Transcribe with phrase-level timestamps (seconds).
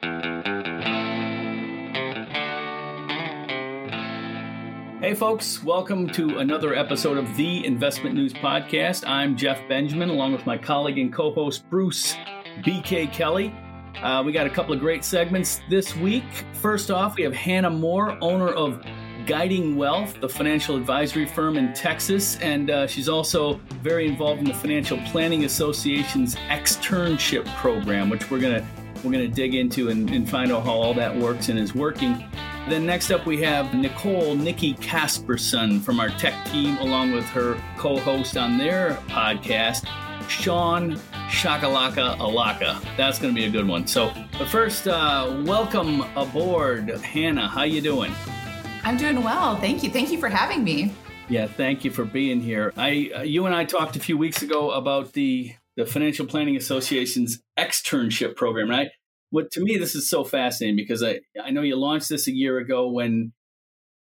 [0.00, 0.10] Hey,
[5.16, 9.04] folks, welcome to another episode of the Investment News Podcast.
[9.08, 12.14] I'm Jeff Benjamin, along with my colleague and co host, Bruce
[12.58, 13.52] BK Kelly.
[14.00, 16.22] Uh, we got a couple of great segments this week.
[16.52, 18.80] First off, we have Hannah Moore, owner of
[19.26, 24.44] Guiding Wealth, the financial advisory firm in Texas, and uh, she's also very involved in
[24.46, 28.64] the Financial Planning Association's externship program, which we're gonna
[29.04, 32.24] we're gonna dig into and, and find out how all that works and is working.
[32.68, 37.58] Then next up, we have Nicole Nikki Casperson from our tech team, along with her
[37.78, 39.88] co-host on their podcast,
[40.28, 40.96] Sean
[41.30, 42.84] Shakalaka Allocca.
[42.98, 43.86] That's going to be a good one.
[43.86, 47.48] So, but first, uh, welcome aboard, Hannah.
[47.48, 48.12] How you doing?
[48.84, 49.56] I'm doing well.
[49.56, 49.88] Thank you.
[49.88, 50.92] Thank you for having me.
[51.30, 52.72] Yeah, thank you for being here.
[52.76, 56.56] I, uh, you and I talked a few weeks ago about the the Financial Planning
[56.56, 58.88] Association's externship program, right?
[59.30, 62.34] what to me this is so fascinating because I I know you launched this a
[62.34, 63.32] year ago when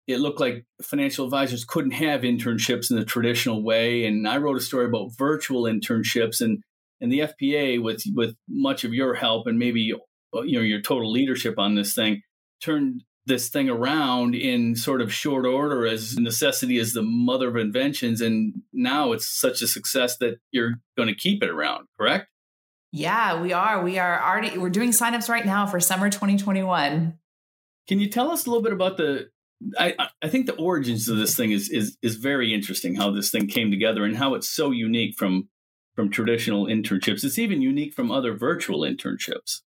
[0.08, 4.58] it looked like financial advisors couldn't have internships in the traditional way, and I wrote
[4.58, 6.64] a story about virtual internships and
[7.02, 10.00] and the FPA with with much of your help and maybe you
[10.34, 12.22] know your total leadership on this thing
[12.64, 17.56] turned this thing around in sort of short order as necessity is the mother of
[17.56, 22.28] inventions and now it's such a success that you're going to keep it around correct
[22.92, 23.83] yeah, we are.
[23.83, 27.17] We are already we're doing signups right now for summer 2021.
[27.88, 29.30] Can you tell us a little bit about the
[29.78, 33.30] I, I think the origins of this thing is is is very interesting how this
[33.30, 35.50] thing came together and how it's so unique from
[35.95, 37.23] from traditional internships.
[37.23, 39.61] It's even unique from other virtual internships.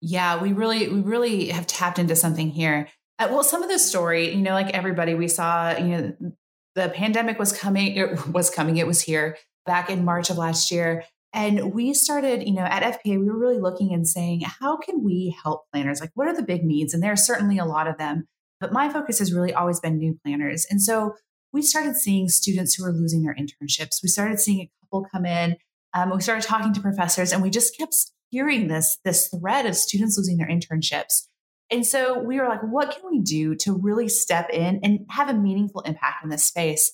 [0.00, 2.88] Yeah, we really we really have tapped into something here.
[3.20, 6.32] Uh, well, some of the story, you know, like everybody, we saw, you know,
[6.74, 7.94] the pandemic was coming.
[7.94, 8.78] It was coming.
[8.78, 11.04] It was here back in March of last year.
[11.34, 15.04] And we started, you know, at FPA, we were really looking and saying, how can
[15.04, 16.00] we help planners?
[16.00, 16.94] Like, what are the big needs?
[16.94, 18.26] And there are certainly a lot of them.
[18.58, 20.66] But my focus has really always been new planners.
[20.70, 21.14] And so
[21.52, 24.02] we started seeing students who were losing their internships.
[24.02, 25.56] We started seeing a couple come in.
[25.92, 27.94] Um, we started talking to professors, and we just kept
[28.30, 31.26] hearing this, this thread of students losing their internships.
[31.70, 35.28] And so we were like, what can we do to really step in and have
[35.28, 36.92] a meaningful impact in this space?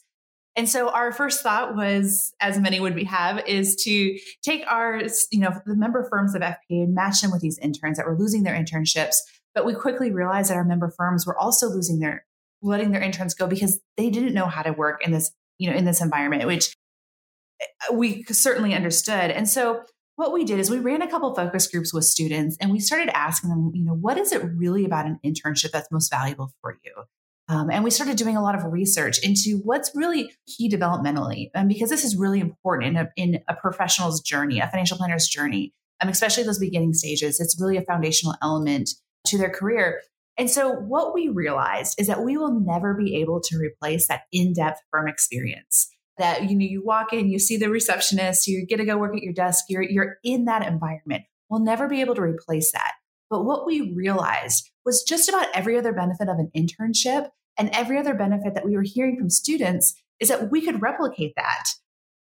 [0.54, 5.03] And so our first thought was, as many would we have, is to take our,
[5.31, 8.19] you know, the member firms of FPA and match them with these interns that were
[8.19, 9.16] losing their internships.
[9.54, 12.25] But we quickly realized that our member firms were also losing their,
[12.62, 15.76] letting their interns go because they didn't know how to work in this, you know,
[15.76, 16.75] in this environment, which
[17.60, 19.31] eh, we certainly understood.
[19.31, 19.82] And so
[20.16, 23.15] what we did is we ran a couple focus groups with students and we started
[23.16, 26.78] asking them, you know, what is it really about an internship that's most valuable for
[26.84, 26.93] you?
[27.49, 31.69] Um, and we started doing a lot of research into what's really key developmentally, and
[31.69, 35.72] because this is really important in a, in a professional's journey, a financial planner's journey,
[36.00, 37.38] um, especially those beginning stages.
[37.38, 38.91] It's really a foundational element
[39.28, 40.03] to their career.
[40.37, 44.22] And so, what we realized is that we will never be able to replace that
[44.32, 45.88] in-depth firm experience.
[46.19, 49.15] That you know, you walk in, you see the receptionist, you get to go work
[49.15, 51.25] at your desk, you're you're in that environment.
[51.50, 52.93] We'll never be able to replace that.
[53.28, 57.99] But what we realized was just about every other benefit of an internship and every
[57.99, 61.65] other benefit that we were hearing from students is that we could replicate that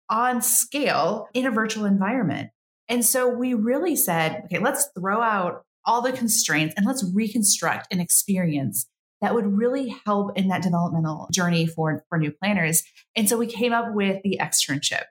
[0.09, 2.51] on scale in a virtual environment.
[2.89, 7.93] And so we really said, okay, let's throw out all the constraints and let's reconstruct
[7.93, 8.87] an experience
[9.21, 12.83] that would really help in that developmental journey for, for new planners.
[13.15, 15.05] And so we came up with the externship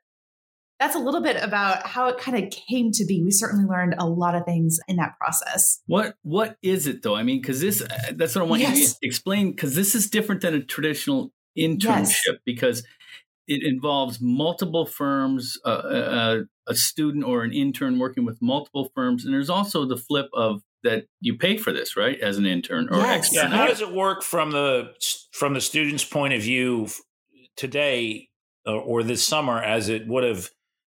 [0.79, 3.23] that's a little bit about how it kind of came to be.
[3.23, 5.81] We certainly learned a lot of things in that process.
[5.87, 7.15] What what is it though?
[7.15, 8.77] I mean, because this uh, that's what I want yes.
[8.77, 9.51] you to explain.
[9.51, 12.35] Because this is different than a traditional internship yes.
[12.45, 12.83] because
[13.47, 18.41] it involves multiple firms, uh, a, uh, uh, a student or an intern working with
[18.41, 22.37] multiple firms, and there's also the flip of that you pay for this, right, as
[22.37, 23.29] an intern or yes.
[23.33, 23.47] Yeah.
[23.47, 24.93] How does it work from the
[25.33, 26.87] from the student's point of view
[27.57, 28.29] today
[28.65, 30.49] or, or this summer as it would have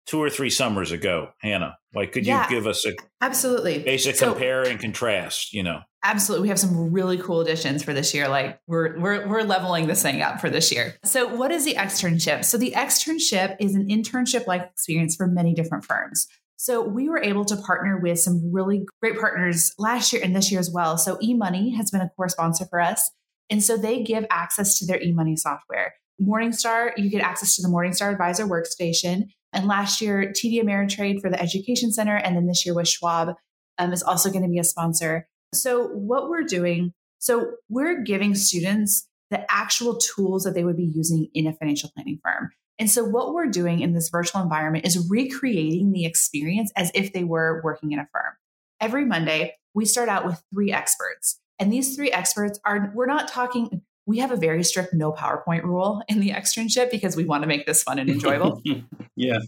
[0.07, 1.77] two or three summers ago, Hannah?
[1.95, 5.53] Like, could yeah, you give us a absolutely basic so, compare and contrast?
[5.53, 6.43] You know, absolutely.
[6.45, 8.29] We have some really cool additions for this year.
[8.29, 10.95] Like, we're we're we're leveling this thing up for this year.
[11.05, 12.45] So, what is the externship?
[12.45, 16.29] So, the externship is an internship like experience for many different firms.
[16.63, 20.51] So we were able to partner with some really great partners last year and this
[20.51, 20.99] year as well.
[20.99, 23.11] So eMoney has been a core sponsor for us.
[23.49, 25.95] And so they give access to their eMoney software.
[26.21, 29.31] Morningstar, you get access to the Morningstar Advisor workstation.
[29.55, 33.37] And last year, TD Ameritrade for the Education Center, and then this year with Schwab
[33.79, 35.27] um, is also going to be a sponsor.
[35.55, 40.93] So, what we're doing, so we're giving students the actual tools that they would be
[40.95, 42.51] using in a financial planning firm.
[42.81, 47.13] And so, what we're doing in this virtual environment is recreating the experience as if
[47.13, 48.33] they were working in a firm.
[48.81, 51.39] Every Monday, we start out with three experts.
[51.59, 55.63] And these three experts are, we're not talking, we have a very strict no PowerPoint
[55.63, 58.63] rule in the externship because we want to make this fun and enjoyable.
[59.15, 59.41] yeah.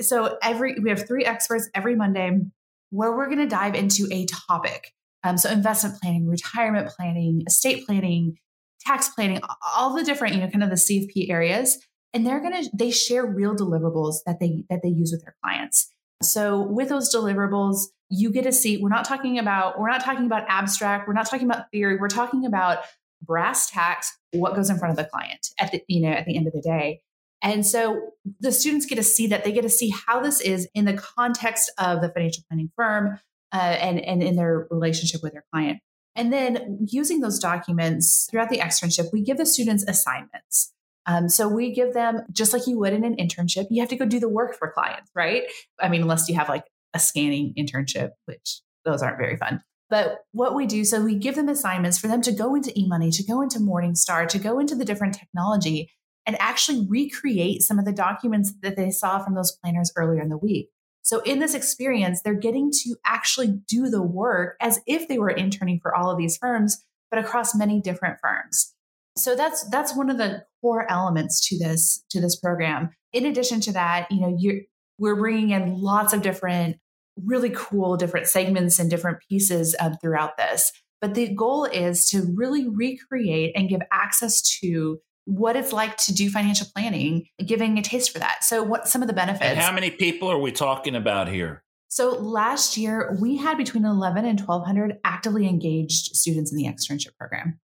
[0.00, 2.40] So every, we have three experts every Monday
[2.88, 4.90] where we're going to dive into a topic.
[5.22, 8.38] Um, so investment planning, retirement planning, estate planning,
[8.80, 9.40] tax planning,
[9.76, 11.78] all the different, you know, kind of the CFP areas.
[12.14, 15.34] And they're going to, they share real deliverables that they, that they use with their
[15.42, 15.92] clients.
[16.22, 20.24] So with those deliverables, you get to see, we're not talking about, we're not talking
[20.24, 22.78] about abstract, we're not talking about theory, we're talking about
[23.20, 26.36] brass tacks, what goes in front of the client at the, you know, at the
[26.36, 27.02] end of the day.
[27.42, 30.68] And so the students get to see that they get to see how this is
[30.74, 33.18] in the context of the financial planning firm
[33.52, 35.80] uh, and, and in their relationship with their client.
[36.16, 40.72] And then using those documents throughout the externship, we give the students assignments.
[41.06, 43.96] Um, so we give them, just like you would in an internship, you have to
[43.96, 45.42] go do the work for clients, right?
[45.80, 46.64] I mean, unless you have like
[46.94, 49.62] a scanning internship, which those aren't very fun.
[49.90, 53.14] But what we do, so we give them assignments for them to go into eMoney,
[53.16, 55.90] to go into Morningstar, to go into the different technology
[56.26, 60.30] and actually recreate some of the documents that they saw from those planners earlier in
[60.30, 60.70] the week.
[61.02, 65.30] So in this experience, they're getting to actually do the work as if they were
[65.30, 68.74] interning for all of these firms, but across many different firms.
[69.16, 72.90] So that's that's one of the core elements to this to this program.
[73.12, 74.62] In addition to that, you know, you're
[74.98, 76.76] we're bringing in lots of different
[77.22, 80.72] really cool different segments and different pieces um, throughout this.
[81.00, 86.14] But the goal is to really recreate and give access to what it's like to
[86.14, 88.44] do financial planning, giving a taste for that.
[88.44, 89.44] So, what some of the benefits?
[89.44, 91.62] And how many people are we talking about here?
[91.88, 97.16] So, last year we had between 11 and 1,200 actively engaged students in the externship
[97.18, 97.60] program.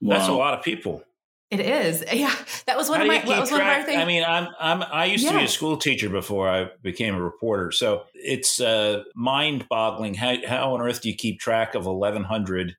[0.00, 0.16] Wow.
[0.16, 1.02] That's a lot of people.
[1.50, 2.34] It is, yeah.
[2.66, 3.18] That was one How of my.
[3.18, 3.60] That was track?
[3.60, 4.02] one of our things.
[4.02, 5.32] I mean, I'm, I'm, I used yeah.
[5.32, 10.14] to be a school teacher before I became a reporter, so it's uh, mind-boggling.
[10.14, 12.76] How, how on earth do you keep track of 1,100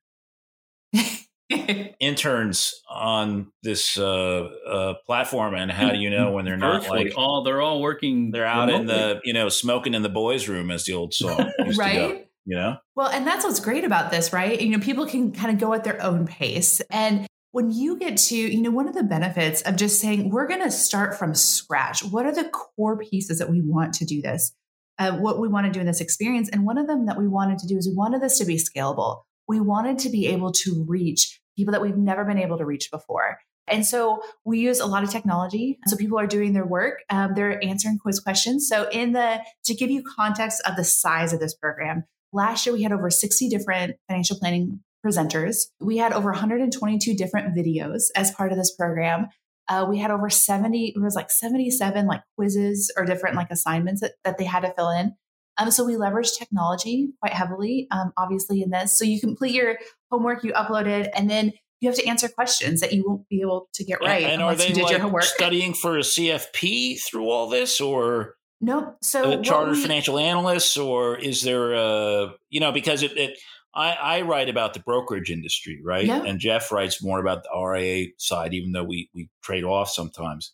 [2.00, 7.14] interns on this uh, uh, platform, and how do you know when they're not like
[7.16, 8.32] all they're all working?
[8.32, 8.82] They're out remotely.
[8.82, 11.86] in the you know smoking in the boys' room, as the old song used to
[11.86, 12.00] be?
[12.00, 12.25] right.
[12.46, 14.60] You know, well, and that's what's great about this, right?
[14.60, 18.18] You know, people can kind of go at their own pace, and when you get
[18.18, 21.34] to, you know, one of the benefits of just saying we're going to start from
[21.34, 22.04] scratch.
[22.04, 24.54] What are the core pieces that we want to do this?
[25.00, 27.28] Uh, what we want to do in this experience, and one of them that we
[27.28, 30.52] wanted to do is we wanted this to be scalable we wanted to be able
[30.52, 33.40] to reach people that we've never been able to reach before.
[33.68, 35.80] And so we use a lot of technology.
[35.88, 37.00] So people are doing their work.
[37.10, 38.68] Um, they're answering quiz questions.
[38.68, 42.04] So in the, to give you context of the size of this program,
[42.36, 45.68] last year we had over 60 different financial planning presenters.
[45.80, 49.28] We had over 122 different videos as part of this program.
[49.68, 54.02] Uh, we had over 70, it was like 77 like quizzes or different like assignments
[54.02, 55.16] that, that they had to fill in.
[55.58, 59.00] Um, so we leverage technology quite heavily, um, obviously, in this.
[59.00, 59.78] So you complete your
[60.12, 63.42] homework, you upload it, and then you have to answer questions that you won't be
[63.42, 65.24] able to get right and, and are they you did like your homework.
[65.24, 68.98] Studying for a CFP through all this, or nope?
[69.02, 73.18] So uh, a chartered we, financial analysts, or is there a you know because it,
[73.18, 73.38] it
[73.76, 76.06] I, I, write about the brokerage industry, right?
[76.06, 76.24] Yeah.
[76.24, 80.54] And Jeff writes more about the RIA side, even though we we trade off sometimes.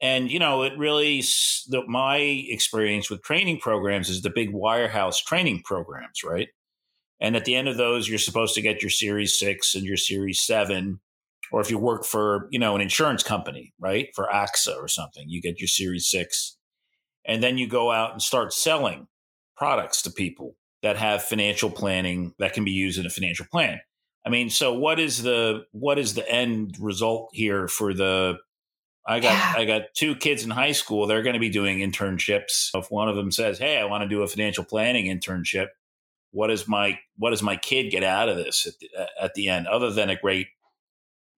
[0.00, 1.20] And you know, it really
[1.68, 6.48] the, my experience with training programs is the big wirehouse training programs, right?
[7.20, 9.96] And at the end of those, you're supposed to get your Series Six and your
[9.96, 11.00] Series Seven,
[11.50, 15.24] or if you work for you know an insurance company, right, for AXA or something,
[15.28, 16.56] you get your Series Six,
[17.24, 19.08] and then you go out and start selling
[19.56, 23.80] products to people that have financial planning that can be used in a financial plan.
[24.24, 28.38] I mean, so what is the what is the end result here for the
[29.06, 29.54] I got yeah.
[29.56, 31.06] I got two kids in high school.
[31.06, 32.70] They're going to be doing internships.
[32.74, 35.68] If one of them says, "Hey, I want to do a financial planning internship,"
[36.30, 39.48] what is my what does my kid get out of this at the, at the
[39.48, 40.48] end, other than a great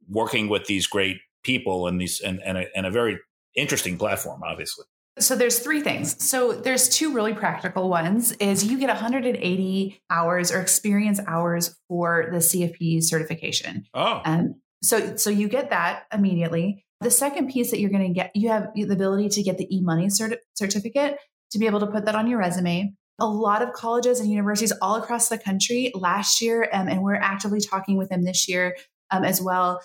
[0.09, 3.21] working with these great people and these and and a, and a very
[3.55, 4.85] interesting platform, obviously.
[5.21, 6.29] So there's three things.
[6.29, 12.29] So there's two really practical ones is you get 180 hours or experience hours for
[12.33, 13.85] the CFP certification.
[13.95, 14.21] Oh.
[14.25, 16.85] Um, so so you get that immediately.
[17.01, 19.67] The second piece that you're going to get, you have the ability to get the
[19.73, 21.19] eMoney cert- certificate
[21.53, 22.95] to be able to put that on your resume.
[23.19, 27.15] A lot of colleges and universities all across the country last year, um, and we're
[27.15, 28.77] actively talking with them this year
[29.11, 29.83] um, as well,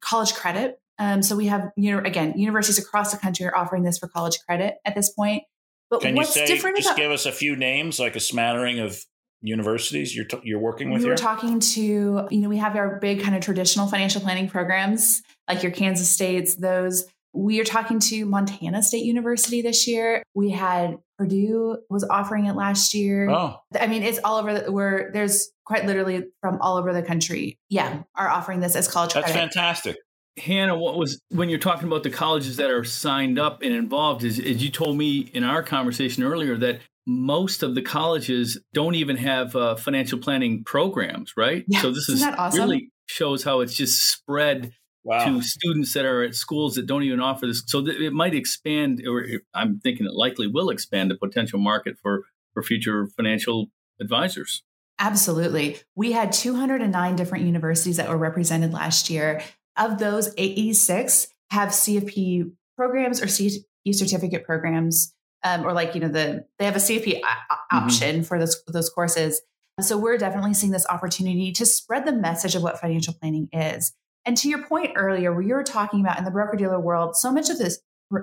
[0.00, 0.78] college credit.
[0.98, 4.08] Um, so we have, you know, again, universities across the country are offering this for
[4.08, 5.44] college credit at this point.
[5.90, 8.20] But Can what's you say, different just about, give us a few names, like a
[8.20, 9.00] smattering of
[9.40, 11.02] universities you're t- you're working with?
[11.02, 11.16] We here?
[11.16, 15.62] talking to you know we have our big kind of traditional financial planning programs like
[15.62, 20.22] your Kansas States, those We are talking to Montana State University this year.
[20.34, 23.30] We had Purdue was offering it last year.
[23.30, 24.60] Oh, I mean, it's all over.
[24.60, 27.58] The, where there's quite literally from all over the country.
[27.70, 29.38] Yeah, are offering this as college that's credit.
[29.38, 29.96] fantastic.
[30.38, 34.24] Hannah, what was when you're talking about the colleges that are signed up and involved?
[34.24, 38.94] Is, is you told me in our conversation earlier that most of the colleges don't
[38.94, 41.64] even have uh, financial planning programs, right?
[41.68, 42.60] Yeah, so this isn't is that awesome?
[42.60, 44.72] really shows how it's just spread
[45.04, 45.24] Wow.
[45.24, 47.62] to students that are at schools that don't even offer this.
[47.66, 51.96] So th- it might expand, or I'm thinking it likely will expand the potential market
[52.02, 54.62] for for future financial advisors.
[54.98, 55.78] Absolutely.
[55.94, 59.40] We had 209 different universities that were represented last year.
[59.78, 66.08] Of those, 86 have CFP programs or CFP certificate programs, um, or like, you know,
[66.08, 67.76] the they have a CFP o- Mm-hmm.
[67.76, 69.40] option for those, those courses.
[69.80, 73.92] So we're definitely seeing this opportunity to spread the message of what financial planning is.
[74.24, 77.16] And to your point earlier, where you were talking about in the broker dealer world,
[77.16, 77.78] so much of this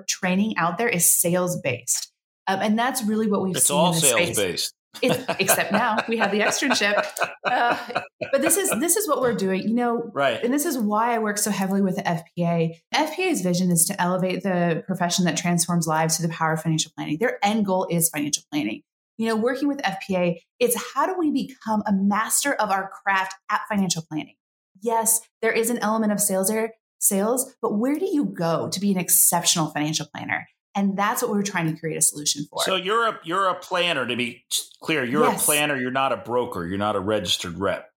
[0.08, 2.12] training out there is sales based.
[2.46, 3.60] Um, and that's really what we've seen.
[3.60, 4.36] It's all sales space.
[4.36, 4.74] based.
[5.02, 7.04] It's, except now we have the externship.
[7.44, 7.78] Uh,
[8.32, 10.10] but this is this is what we're doing, you know.
[10.12, 10.42] Right.
[10.42, 12.74] And this is why I work so heavily with the FPA.
[12.94, 16.90] FPA's vision is to elevate the profession that transforms lives through the power of financial
[16.96, 17.18] planning.
[17.18, 18.82] Their end goal is financial planning.
[19.18, 23.34] You know, working with FPA, it's how do we become a master of our craft
[23.50, 24.34] at financial planning?
[24.82, 28.80] Yes, there is an element of sales there, sales, but where do you go to
[28.80, 30.46] be an exceptional financial planner?
[30.76, 32.62] And that's what we're trying to create a solution for.
[32.62, 34.44] So you're a you're a planner to be
[34.82, 35.04] clear.
[35.04, 35.42] You're Yes.
[35.42, 35.76] a planner.
[35.76, 36.66] You're not a broker.
[36.66, 37.90] You're not a registered rep.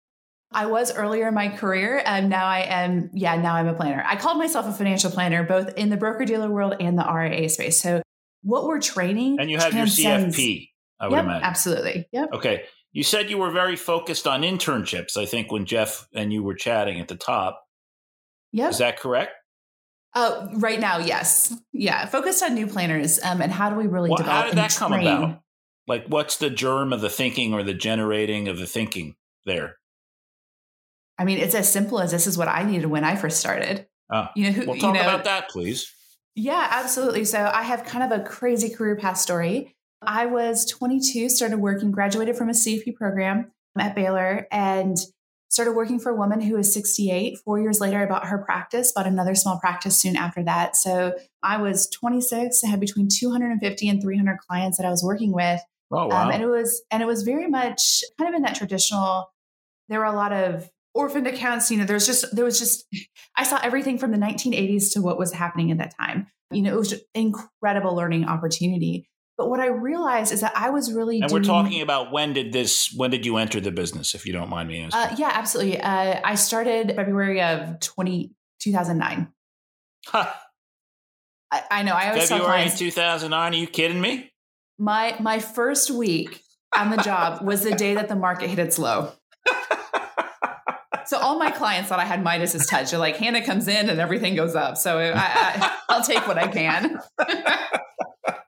[0.52, 3.12] I was earlier in my career, and now I am.
[3.14, 4.04] Yeah, now I'm a planner.
[4.08, 7.50] I called myself a financial planner, both in the broker dealer world and the RIA
[7.50, 7.80] space.
[7.80, 8.02] So,
[8.42, 10.70] what we're training And you have your CFP.
[11.00, 11.44] I would Yep, imagine.
[11.44, 12.08] absolutely.
[12.14, 12.30] Yep.
[12.34, 12.64] Okay.
[12.94, 15.16] You said you were very focused on internships.
[15.18, 17.62] I think when Jeff and you were chatting at the top.
[18.54, 18.72] Yep.
[18.72, 19.34] Is that correct?
[20.14, 21.56] Uh, right now, yes.
[21.72, 22.06] Yeah.
[22.06, 24.76] Focused on new planners um, and how do we really Well, develop how did that
[24.76, 25.42] come about?
[25.88, 29.78] Like, what's the germ of the thinking or the generating of the thinking there?
[31.18, 33.88] I mean, it's as simple as this is what I needed when I first started.
[34.12, 35.94] Ah, you know, who, Well, you talk know, about that, please.
[36.36, 37.26] Yeah, absolutely.
[37.26, 39.76] So I have kind of a crazy career path story.
[40.02, 44.98] I was 22, started working, graduated from a CFP program at Baylor, and
[45.50, 47.40] started working for a woman who was 68.
[47.40, 50.76] Four years later, I bought her practice, bought another small practice soon after that.
[50.76, 52.64] So I was 26.
[52.64, 55.62] I had between 250 and 300 clients that I was working with.
[55.92, 56.26] Oh wow.
[56.26, 59.32] Um, and it was and it was very much kind of in that traditional.
[59.90, 61.72] There were a lot of orphaned accounts.
[61.72, 62.86] You know, there's just there was just
[63.36, 66.28] I saw everything from the 1980s to what was happening at that time.
[66.52, 69.09] You know, it was just incredible learning opportunity.
[69.40, 72.34] But what I realized is that I was really and doing, we're talking about when
[72.34, 72.94] did this?
[72.94, 74.14] When did you enter the business?
[74.14, 75.00] If you don't mind me asking.
[75.00, 75.80] Uh, yeah, absolutely.
[75.80, 79.30] Uh, I started February of 20, 2009.
[80.08, 80.42] Ha,
[81.52, 81.94] I, I know.
[81.94, 83.54] I always February 2009.
[83.54, 84.30] Are you kidding me?
[84.78, 86.42] my my first week
[86.76, 89.12] on the job was the day that the market hit its low.
[91.06, 92.92] So all my clients thought I had Midas's touch.
[92.92, 94.78] They're like, Hannah comes in and everything goes up.
[94.78, 97.00] So I, I, I'll take what I can.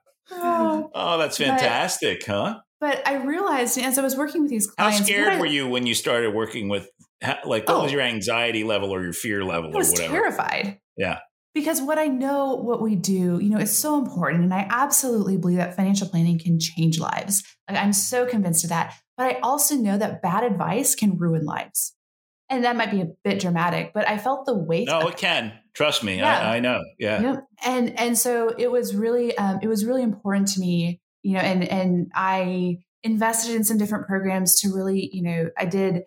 [0.42, 2.60] Oh, oh, that's But- fantastic, huh?
[2.80, 5.46] But I realized as I was working with these How clients, scared what I- were
[5.46, 6.88] you when you started working with?
[7.44, 7.82] Like, what Oh.
[7.84, 10.12] was your anxiety level or your fear level I or was whatever?
[10.12, 10.78] terrified.
[10.96, 11.18] Yeah.
[11.54, 14.42] Because what I know, what we do, you know, is so important.
[14.42, 17.44] And I absolutely believe that financial planning can change lives.
[17.70, 18.94] Like, I'm so convinced of that.
[19.16, 21.94] But I also know that bad advice can ruin lives.
[22.48, 24.88] And that might be a bit dramatic, but I felt the weight.
[24.88, 25.52] No, of it can.
[25.74, 26.38] Trust me, Yeah.
[26.38, 26.82] I, I know.
[26.98, 27.22] Yeah.
[27.22, 27.44] Yep.
[27.64, 31.40] And and so it was really um, it was really important to me, you know,
[31.40, 36.02] and and I invested in some different programs to really, you know, I did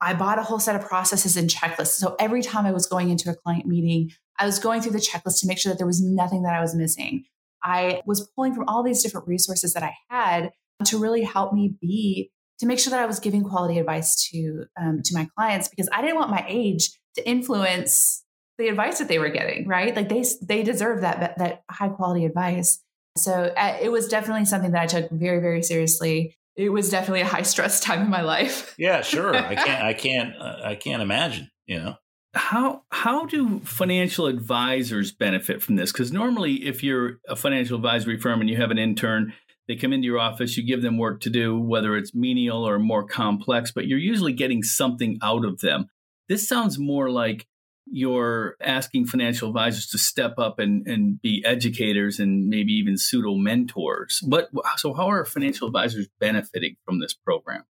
[0.00, 1.98] I bought a whole set of processes and checklists.
[1.98, 4.98] So every time I was going into a client meeting, I was going through the
[4.98, 7.24] checklist to make sure that there was nothing that I was missing.
[7.62, 10.52] I was pulling from all these different resources that I had
[10.84, 14.64] to really help me be to make sure that I was giving quality advice to
[14.80, 18.23] um, to my clients because I didn't want my age to influence
[18.58, 19.66] the advice that they were getting.
[19.66, 22.80] Right, like they they deserve that that high quality advice.
[23.16, 26.36] So uh, it was definitely something that I took very very seriously.
[26.56, 28.74] It was definitely a high stress time in my life.
[28.78, 29.34] Yeah, sure.
[29.34, 29.84] I can't.
[29.84, 30.36] I can't.
[30.36, 31.50] Uh, I can't imagine.
[31.66, 31.94] You know.
[32.34, 35.92] How how do financial advisors benefit from this?
[35.92, 39.32] Because normally, if you're a financial advisory firm and you have an intern,
[39.68, 42.78] they come into your office, you give them work to do, whether it's menial or
[42.78, 45.86] more complex, but you're usually getting something out of them.
[46.28, 47.46] This sounds more like
[47.86, 53.34] you're asking financial advisors to step up and, and be educators and maybe even pseudo
[53.34, 54.20] mentors.
[54.26, 57.64] But so how are financial advisors benefiting from this program?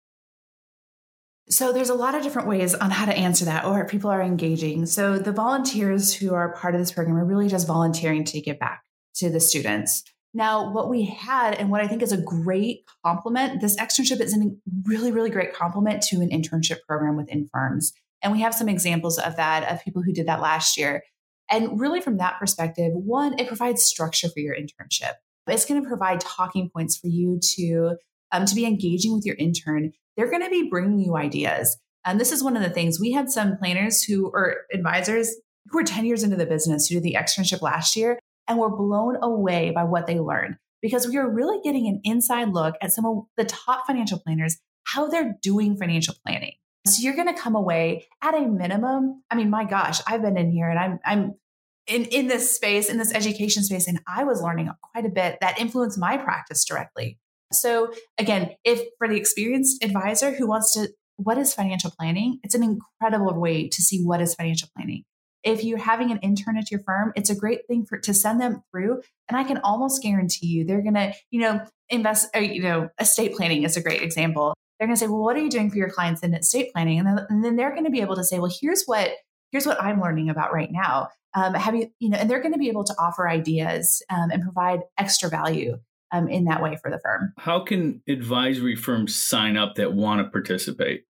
[1.50, 4.23] So there's a lot of different ways on how to answer that or people are
[4.23, 4.87] engaging.
[4.87, 8.59] So the volunteers who are part of this program are really just volunteering to give
[8.59, 8.83] back
[9.16, 10.04] to the students.
[10.33, 14.37] Now, what we had and what I think is a great complement, this externship is
[14.37, 14.50] a
[14.85, 17.92] really, really great complement to an internship program within firms.
[18.25, 21.04] And we have some examples of that, of people who did that last year.
[21.50, 25.12] And really, from that perspective, one, it provides structure for your internship.
[25.47, 27.97] It's going to provide talking points for you to
[28.33, 29.93] um, to be engaging with your intern.
[30.16, 31.76] They're going to be bringing you ideas.
[32.04, 35.35] And this is one of the things we had some planners who or advisors
[35.66, 38.75] who were 10 years into the business who did the externship last year and were
[38.75, 42.93] blown away by what they learned because we are really getting an inside look at
[42.93, 46.52] some of the top financial planners, how they're doing financial planning.
[46.86, 49.22] So you're going to come away at a minimum.
[49.30, 51.34] I mean, my gosh, I've been in here and I'm, I'm
[51.86, 55.38] in, in this space, in this education space, and I was learning quite a bit
[55.40, 57.18] that influenced my practice directly.
[57.52, 62.40] So again, if for the experienced advisor who wants to, what is financial planning?
[62.42, 65.04] It's an incredible way to see what is financial planning.
[65.42, 68.40] If you're having an intern at your firm, it's a great thing for to send
[68.40, 69.02] them through.
[69.28, 73.36] And I can almost guarantee you they're gonna, you know, invest, or, you know, estate
[73.36, 74.54] planning is a great example.
[74.78, 76.99] They're gonna say, well, what are you doing for your clients in estate planning?
[76.99, 79.11] And then, and then they're gonna be able to say, well, here's what
[79.54, 81.09] here's what I'm learning about right now.
[81.35, 84.31] Um, have you, you know, and they're going to be able to offer ideas um,
[84.31, 85.78] and provide extra value
[86.12, 87.33] um, in that way for the firm.
[87.38, 91.04] How can advisory firms sign up that want to participate?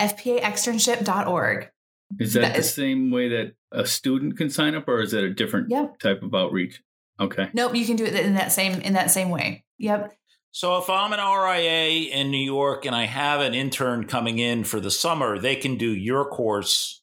[0.00, 1.70] FPAexternship.org.
[2.18, 5.10] Is that, that the is, same way that a student can sign up, or is
[5.12, 5.98] that a different yep.
[5.98, 6.82] type of outreach?
[7.20, 7.50] Okay.
[7.52, 9.64] Nope, you can do it in that same in that same way.
[9.78, 10.14] Yep.
[10.50, 14.64] So if I'm an RIA in New York and I have an intern coming in
[14.64, 17.02] for the summer, they can do your course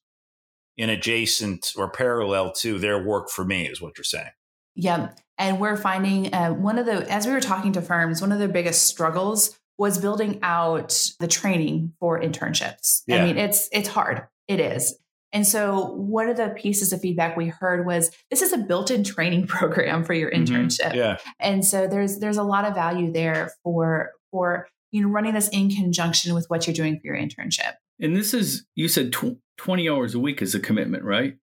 [0.77, 4.31] in adjacent or parallel to their work for me, is what you're saying.
[4.75, 5.19] Yep.
[5.37, 8.39] And we're finding uh, one of the, as we were talking to firms, one of
[8.39, 13.03] their biggest struggles was building out the training for internships.
[13.07, 13.17] Yeah.
[13.17, 14.27] I mean, it's it's hard.
[14.47, 14.97] It is.
[15.33, 19.03] And so one of the pieces of feedback we heard was this is a built-in
[19.03, 20.53] training program for your mm-hmm.
[20.53, 20.89] internship.
[20.89, 20.97] Mm-hmm.
[20.97, 21.17] Yeah.
[21.39, 25.49] And so there's there's a lot of value there for for you know running this
[25.49, 27.73] in conjunction with what you're doing for your internship.
[27.99, 31.37] And this is you said tw- 20 hours a week is a commitment, right?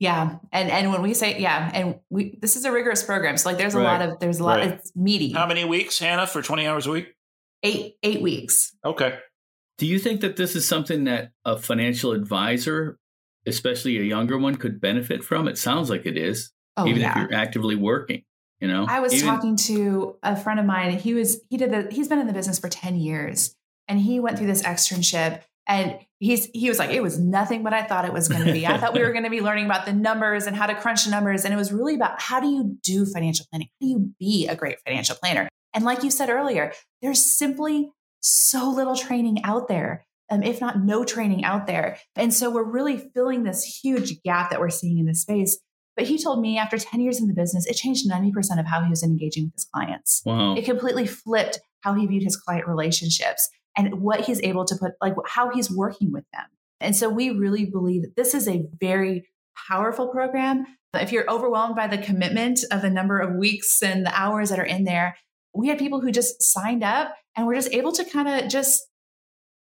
[0.00, 0.36] Yeah.
[0.52, 3.36] And and when we say yeah, and we this is a rigorous program.
[3.36, 3.98] So like there's a right.
[3.98, 4.72] lot of there's a lot right.
[4.72, 5.32] it's meaty.
[5.32, 7.14] How many weeks, Hannah, for 20 hours a week?
[7.62, 8.72] Eight eight weeks.
[8.84, 9.18] Okay.
[9.78, 12.98] Do you think that this is something that a financial advisor,
[13.48, 15.48] especially a younger one, could benefit from?
[15.48, 16.52] It sounds like it is.
[16.76, 17.10] Oh, even yeah.
[17.10, 18.22] if you're actively working.
[18.60, 20.92] You know, I was even- talking to a friend of mine.
[20.98, 23.54] He was he did the he's been in the business for 10 years
[23.86, 27.72] and he went through this externship and he's he was like, it was nothing but
[27.72, 28.66] I thought it was going to be.
[28.66, 31.04] I thought we were going to be learning about the numbers and how to crunch
[31.04, 31.44] the numbers.
[31.44, 33.68] And it was really about how do you do financial planning?
[33.80, 35.48] How do you be a great financial planner?
[35.74, 40.06] And like you said earlier, there's simply so little training out there.
[40.30, 41.98] Um, if not no training out there.
[42.14, 45.58] And so we're really filling this huge gap that we're seeing in this space.
[45.96, 48.82] But he told me after 10 years in the business, it changed 90% of how
[48.82, 50.22] he was engaging with his clients.
[50.26, 50.54] Wow.
[50.54, 54.92] It completely flipped how he viewed his client relationships and what he's able to put,
[55.00, 56.44] like how he's working with them.
[56.80, 59.28] And so we really believe that this is a very
[59.68, 60.66] powerful program.
[60.94, 64.58] If you're overwhelmed by the commitment of the number of weeks and the hours that
[64.58, 65.16] are in there,
[65.54, 68.87] we had people who just signed up and we're just able to kind of just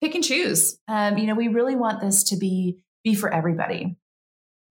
[0.06, 0.78] pick and choose.
[0.88, 3.98] Um, you know, we really want this to be be for everybody.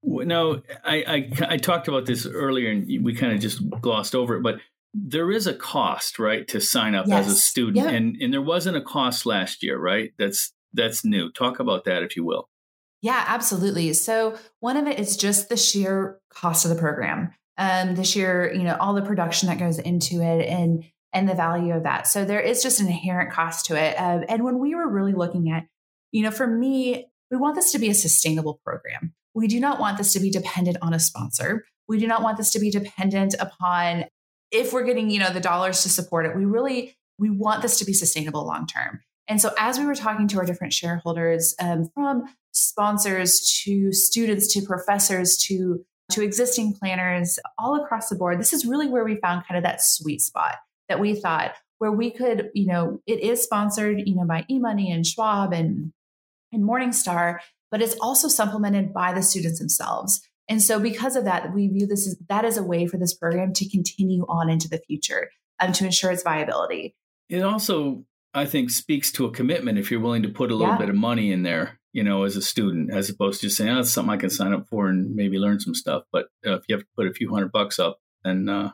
[0.03, 4.37] No, I, I, I talked about this earlier, and we kind of just glossed over
[4.37, 4.42] it.
[4.42, 4.57] But
[4.92, 7.27] there is a cost, right, to sign up yes.
[7.27, 10.12] as a student, and and there wasn't a cost last year, right?
[10.18, 11.33] That's that's new.
[11.33, 12.49] Talk about that, if you will.
[13.01, 13.92] Yeah, absolutely.
[13.92, 18.53] So one of it is just the sheer cost of the program, um, the sheer,
[18.53, 22.07] you know, all the production that goes into it, and and the value of that.
[22.09, 23.96] So there is just an inherent cost to it.
[23.96, 25.66] Uh, and when we were really looking at,
[26.12, 29.14] you know, for me, we want this to be a sustainable program.
[29.33, 31.64] We do not want this to be dependent on a sponsor.
[31.88, 34.05] We do not want this to be dependent upon
[34.50, 37.79] if we're getting, you know, the dollars to support it, we really we want this
[37.79, 39.00] to be sustainable long term.
[39.29, 44.53] And so as we were talking to our different shareholders, um, from sponsors to students
[44.55, 49.16] to professors to to existing planners all across the board, this is really where we
[49.16, 50.57] found kind of that sweet spot
[50.88, 54.92] that we thought where we could, you know, it is sponsored, you know, by eMoney
[54.92, 55.92] and Schwab and
[56.53, 57.38] and Morningstar,
[57.70, 60.20] but it's also supplemented by the students themselves.
[60.49, 63.14] And so, because of that, we view this as that as a way for this
[63.14, 66.94] program to continue on into the future um, to ensure its viability.
[67.29, 70.75] It also, I think, speaks to a commitment if you're willing to put a little
[70.75, 70.79] yeah.
[70.79, 73.70] bit of money in there, you know, as a student, as opposed to just saying,
[73.70, 76.05] oh, that's something I can sign up for and maybe learn some stuff.
[76.12, 78.73] But uh, if you have to put a few hundred bucks up, then uh,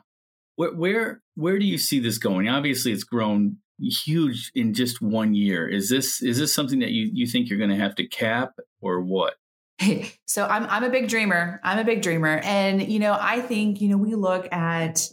[0.57, 2.47] where, where where do you see this going?
[2.47, 5.67] Obviously, it's grown huge in just one year.
[5.67, 8.53] Is this is this something that you you think you're going to have to cap
[8.79, 9.35] or what?
[10.25, 11.59] so I'm I'm a big dreamer.
[11.63, 15.07] I'm a big dreamer, and you know I think you know we look at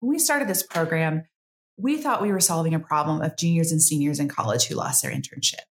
[0.00, 1.24] when we started this program,
[1.78, 5.02] we thought we were solving a problem of juniors and seniors in college who lost
[5.02, 5.64] their internship.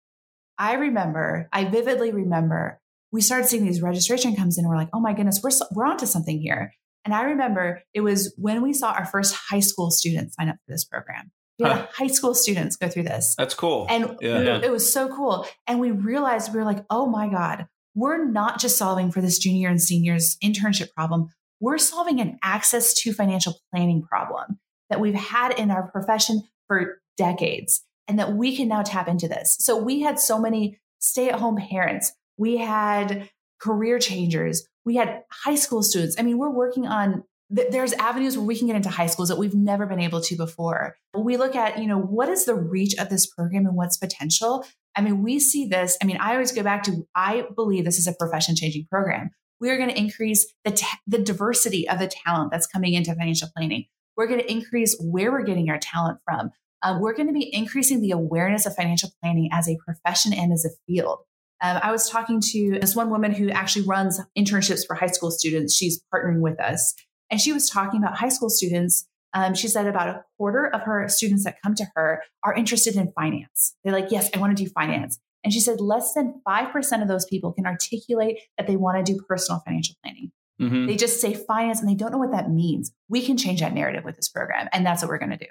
[0.58, 4.90] I remember, I vividly remember, we started seeing these registration comes in, and we're like,
[4.94, 6.72] oh my goodness, we're we're onto something here.
[7.04, 10.56] And I remember it was when we saw our first high school students sign up
[10.64, 11.30] for this program.
[11.58, 11.86] We had huh.
[11.92, 13.34] high school students go through this.
[13.36, 13.86] That's cool.
[13.88, 14.60] And yeah.
[14.62, 15.46] it was so cool.
[15.66, 19.38] And we realized we were like, oh my God, we're not just solving for this
[19.38, 21.28] junior and seniors internship problem.
[21.60, 24.58] We're solving an access to financial planning problem
[24.90, 29.28] that we've had in our profession for decades and that we can now tap into
[29.28, 29.56] this.
[29.60, 32.12] So we had so many stay at home parents.
[32.36, 34.66] We had career changers.
[34.84, 36.16] We had high school students.
[36.18, 39.36] I mean, we're working on there's avenues where we can get into high schools that
[39.36, 40.96] we've never been able to before.
[41.14, 44.64] We look at, you know, what is the reach of this program and what's potential?
[44.96, 45.98] I mean, we see this.
[46.02, 49.30] I mean, I always go back to I believe this is a profession changing program.
[49.60, 53.48] We are going to increase the the diversity of the talent that's coming into financial
[53.54, 53.84] planning.
[54.16, 56.50] We're going to increase where we're getting our talent from.
[56.82, 60.52] Um, we're going to be increasing the awareness of financial planning as a profession and
[60.52, 61.18] as a field.
[61.62, 65.31] Um, I was talking to this one woman who actually runs internships for high school
[65.31, 65.75] students.
[65.75, 66.94] She's partnering with us,
[67.31, 70.83] and she was talking about high school students um, she said about a quarter of
[70.83, 73.75] her students that come to her are interested in finance.
[73.83, 75.18] They're like, yes, I want to do finance.
[75.44, 79.12] And she said less than 5% of those people can articulate that they want to
[79.12, 80.31] do personal financial planning.
[80.61, 80.87] Mm-hmm.
[80.87, 82.92] They just say finance and they don't know what that means.
[83.09, 84.68] We can change that narrative with this program.
[84.72, 85.46] And that's what we're going to do.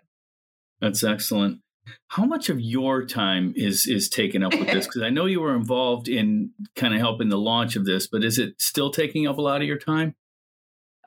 [0.80, 1.60] That's excellent.
[2.08, 4.88] How much of your time is is taken up with this?
[4.92, 8.24] Because I know you were involved in kind of helping the launch of this, but
[8.24, 10.16] is it still taking up a lot of your time?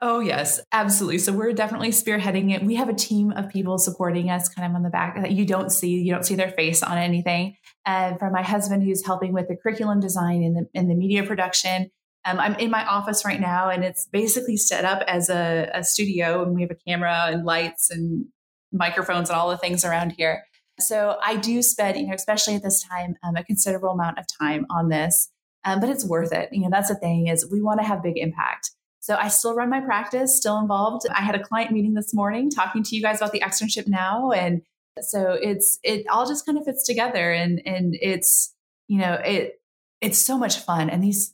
[0.01, 1.19] Oh, yes, absolutely.
[1.19, 2.63] So we're definitely spearheading it.
[2.63, 5.45] We have a team of people supporting us kind of on the back that you
[5.45, 7.55] don't see, you don't see their face on anything.
[7.85, 11.23] And from my husband, who's helping with the curriculum design and the, and the media
[11.23, 11.91] production.
[12.25, 15.83] Um, I'm in my office right now, and it's basically set up as a, a
[15.83, 18.25] studio, and we have a camera and lights and
[18.71, 20.43] microphones and all the things around here.
[20.79, 24.25] So I do spend, you know, especially at this time, um, a considerable amount of
[24.27, 25.29] time on this,
[25.63, 26.49] um, but it's worth it.
[26.51, 28.71] You know, that's the thing is we want to have big impact.
[28.99, 31.05] So I still run my practice, still involved.
[31.13, 34.31] I had a client meeting this morning talking to you guys about the externship now.
[34.31, 34.63] And
[34.99, 38.53] so it's, it all just kind of fits together and, and it's,
[38.87, 39.61] you know, it,
[40.01, 40.89] it's so much fun.
[40.89, 41.33] And these,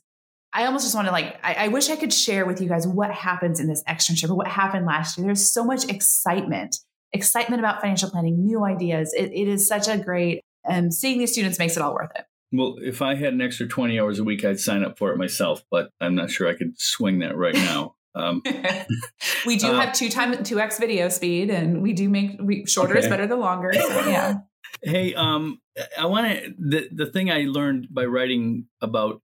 [0.52, 2.86] I almost just want to like, I, I wish I could share with you guys
[2.86, 5.26] what happens in this externship or what happened last year.
[5.26, 6.76] There's so much excitement,
[7.12, 9.12] excitement about financial planning, new ideas.
[9.14, 12.24] it, it is such a great, um, seeing these students makes it all worth it.
[12.52, 15.16] Well, if I had an extra 20 hours a week, I'd sign up for it
[15.16, 17.94] myself, but I'm not sure I could swing that right now.
[18.14, 18.42] Um,
[19.46, 22.66] we do uh, have two time two x video speed, and we do make we,
[22.66, 23.00] shorter okay.
[23.00, 23.72] is better than longer.
[23.72, 24.34] So, yeah.
[24.82, 25.60] hey, um,
[25.98, 29.22] I want to the the thing I learned by writing about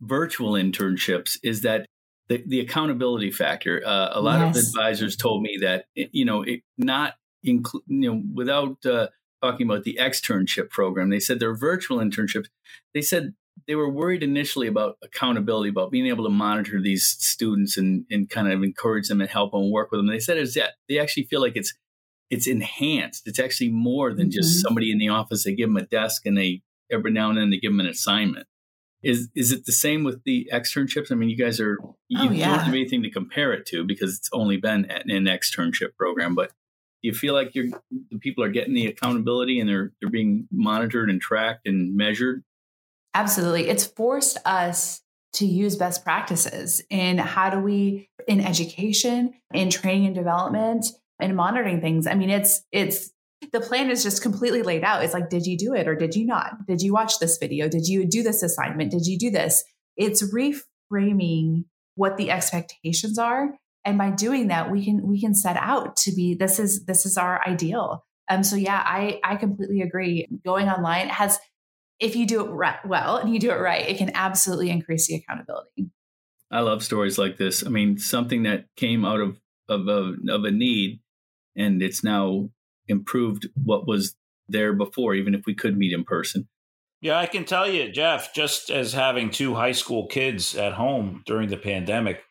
[0.00, 1.86] virtual internships is that
[2.28, 3.82] the the accountability factor.
[3.86, 4.56] Uh, a lot yes.
[4.56, 7.14] of advisors told me that you know it, not
[7.44, 9.08] include you know without uh,
[9.42, 11.10] talking about the externship program.
[11.10, 12.46] They said their virtual internships.
[12.94, 13.34] They said
[13.66, 18.28] they were worried initially about accountability, about being able to monitor these students and, and
[18.28, 20.08] kind of encourage them and help them work with them.
[20.08, 21.74] And they said is that they actually feel like it's
[22.30, 23.28] it's enhanced.
[23.28, 24.60] It's actually more than just mm-hmm.
[24.60, 25.44] somebody in the office.
[25.44, 27.86] They give them a desk and they every now and then they give them an
[27.86, 28.46] assignment.
[29.02, 31.12] Is is it the same with the externships?
[31.12, 31.78] I mean, you guys are
[32.08, 32.48] you oh, yeah.
[32.48, 36.52] don't have anything to compare it to because it's only been an externship program, but
[37.04, 37.66] you feel like you're
[38.10, 42.42] the people are getting the accountability and they're they're being monitored and tracked and measured?
[43.12, 43.68] Absolutely.
[43.68, 45.02] It's forced us
[45.34, 50.86] to use best practices in how do we in education, in training and development,
[51.20, 52.06] and monitoring things.
[52.06, 53.12] I mean, it's it's
[53.52, 55.04] the plan is just completely laid out.
[55.04, 56.66] It's like, did you do it or did you not?
[56.66, 57.68] Did you watch this video?
[57.68, 58.90] Did you do this assignment?
[58.90, 59.62] Did you do this?
[59.98, 61.64] It's reframing
[61.96, 66.12] what the expectations are and by doing that we can we can set out to
[66.12, 68.04] be this is this is our ideal.
[68.28, 70.26] Um so yeah i i completely agree.
[70.44, 71.38] Going online has
[72.00, 75.06] if you do it right, well and you do it right it can absolutely increase
[75.06, 75.90] the accountability.
[76.50, 77.64] I love stories like this.
[77.64, 81.00] I mean something that came out of of a, of a need
[81.56, 82.50] and it's now
[82.86, 84.14] improved what was
[84.48, 86.48] there before even if we could meet in person.
[87.00, 91.22] Yeah, I can tell you, Jeff, just as having two high school kids at home
[91.26, 92.22] during the pandemic,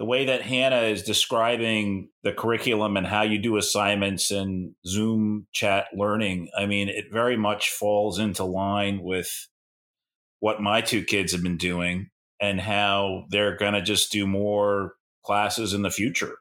[0.00, 5.46] the way that Hannah is describing the curriculum and how you do assignments and Zoom
[5.52, 9.30] chat learning, I mean, it very much falls into line with
[10.38, 12.08] what my two kids have been doing
[12.40, 16.38] and how they're going to just do more classes in the future.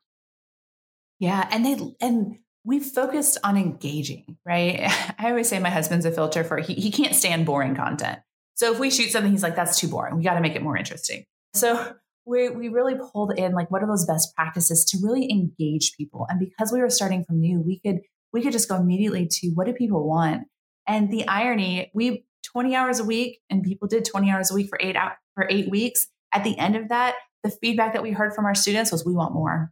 [1.19, 4.83] Yeah, and they and we focused on engaging, right?
[5.19, 8.19] I always say my husband's a filter for he, he can't stand boring content.
[8.55, 10.15] So if we shoot something, he's like, that's too boring.
[10.15, 11.25] We got to make it more interesting.
[11.53, 11.93] So
[12.25, 16.25] we, we really pulled in like what are those best practices to really engage people.
[16.29, 18.01] And because we were starting from new, we could
[18.31, 20.43] we could just go immediately to what do people want?
[20.87, 24.69] And the irony, we 20 hours a week and people did 20 hours a week
[24.69, 26.07] for eight out for eight weeks.
[26.33, 29.13] At the end of that, the feedback that we heard from our students was we
[29.13, 29.71] want more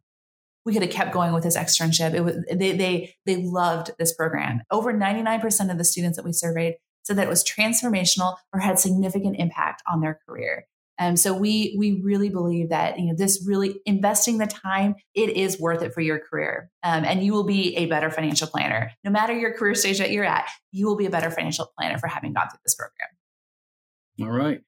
[0.68, 2.14] we could have kept going with this externship.
[2.14, 4.62] It was they they they loved this program.
[4.70, 8.78] Over 99% of the students that we surveyed said that it was transformational or had
[8.78, 10.66] significant impact on their career.
[11.00, 14.96] And um, so we we really believe that you know this really investing the time
[15.14, 18.48] it is worth it for your career, um, and you will be a better financial
[18.48, 20.48] planner no matter your career stage that you're at.
[20.72, 23.10] You will be a better financial planner for having gone through this program.
[24.22, 24.62] All right.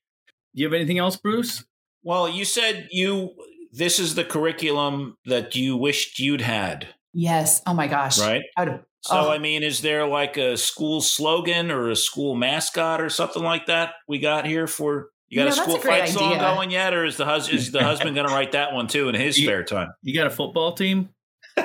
[0.56, 1.64] Do you have anything else, Bruce?
[2.04, 3.32] Well, you said you
[3.72, 6.88] this is the curriculum that you wished you'd had.
[7.14, 7.62] Yes.
[7.66, 8.20] Oh my gosh.
[8.20, 8.44] Right.
[8.58, 8.74] so
[9.12, 9.32] oh.
[9.32, 13.66] I mean, is there like a school slogan or a school mascot or something like
[13.66, 15.10] that we got here for?
[15.30, 16.14] You got you know, a school a fight idea.
[16.14, 18.88] song going yet, or is the husband is the husband going to write that one
[18.88, 19.94] too in his you, spare time?
[20.02, 21.10] You got a football team?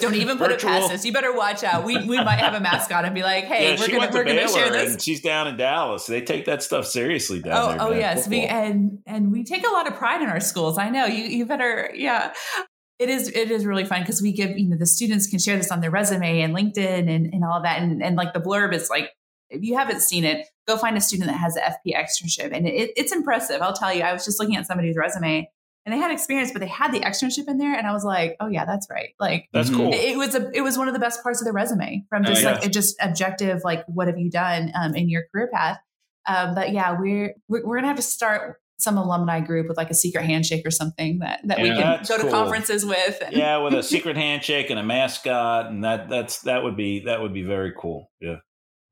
[0.00, 0.72] Don't even put Virtual.
[0.72, 1.04] it past us.
[1.04, 1.84] You better watch out.
[1.84, 4.48] We we might have a mascot and be like, hey, yeah, we're gonna we're gonna
[4.48, 4.92] share this.
[4.92, 6.06] And she's down in Dallas.
[6.06, 7.82] They take that stuff seriously down oh, there.
[7.82, 10.78] Oh yes, we and and we take a lot of pride in our schools.
[10.78, 12.32] I know you you better yeah.
[12.98, 15.56] It is it is really fun because we give you know the students can share
[15.56, 18.72] this on their resume and LinkedIn and, and all that and and like the blurb
[18.72, 19.10] is like
[19.52, 22.66] if you haven't seen it, go find a student that has an FP externship and
[22.66, 23.62] it, it's impressive.
[23.62, 24.02] I'll tell you.
[24.02, 25.48] I was just looking at somebody's resume
[25.84, 28.36] and they had experience, but they had the externship in there, and I was like,
[28.38, 29.10] oh yeah, that's right.
[29.18, 29.92] Like that's cool.
[29.92, 32.24] It, it was a it was one of the best parts of the resume from
[32.24, 32.58] just oh, yeah.
[32.60, 35.78] like just objective, like what have you done um, in your career path.
[36.28, 39.90] Um, but yeah, we're, we're we're gonna have to start some alumni group with like
[39.90, 42.30] a secret handshake or something that, that yeah, we can go to cool.
[42.30, 43.22] conferences with.
[43.24, 47.00] And yeah, with a secret handshake and a mascot, and that that's that would be
[47.06, 48.10] that would be very cool.
[48.20, 48.36] Yeah,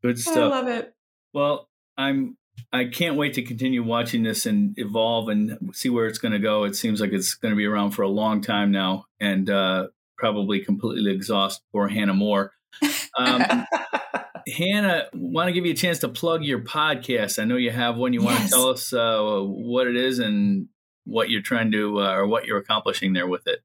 [0.02, 0.36] good stuff.
[0.36, 0.94] I love it.
[1.32, 2.36] Well, I'm
[2.72, 6.38] I can't wait to continue watching this and evolve and see where it's going to
[6.38, 6.64] go.
[6.64, 9.88] It seems like it's going to be around for a long time now and uh,
[10.18, 12.52] probably completely exhaust poor Hannah Moore.
[13.18, 13.42] Um,
[14.56, 17.40] Hannah, want to give you a chance to plug your podcast.
[17.40, 18.12] I know you have one.
[18.12, 18.50] You want yes.
[18.50, 20.68] to tell us uh, what it is and
[21.04, 23.60] what you're trying to uh, or what you're accomplishing there with it.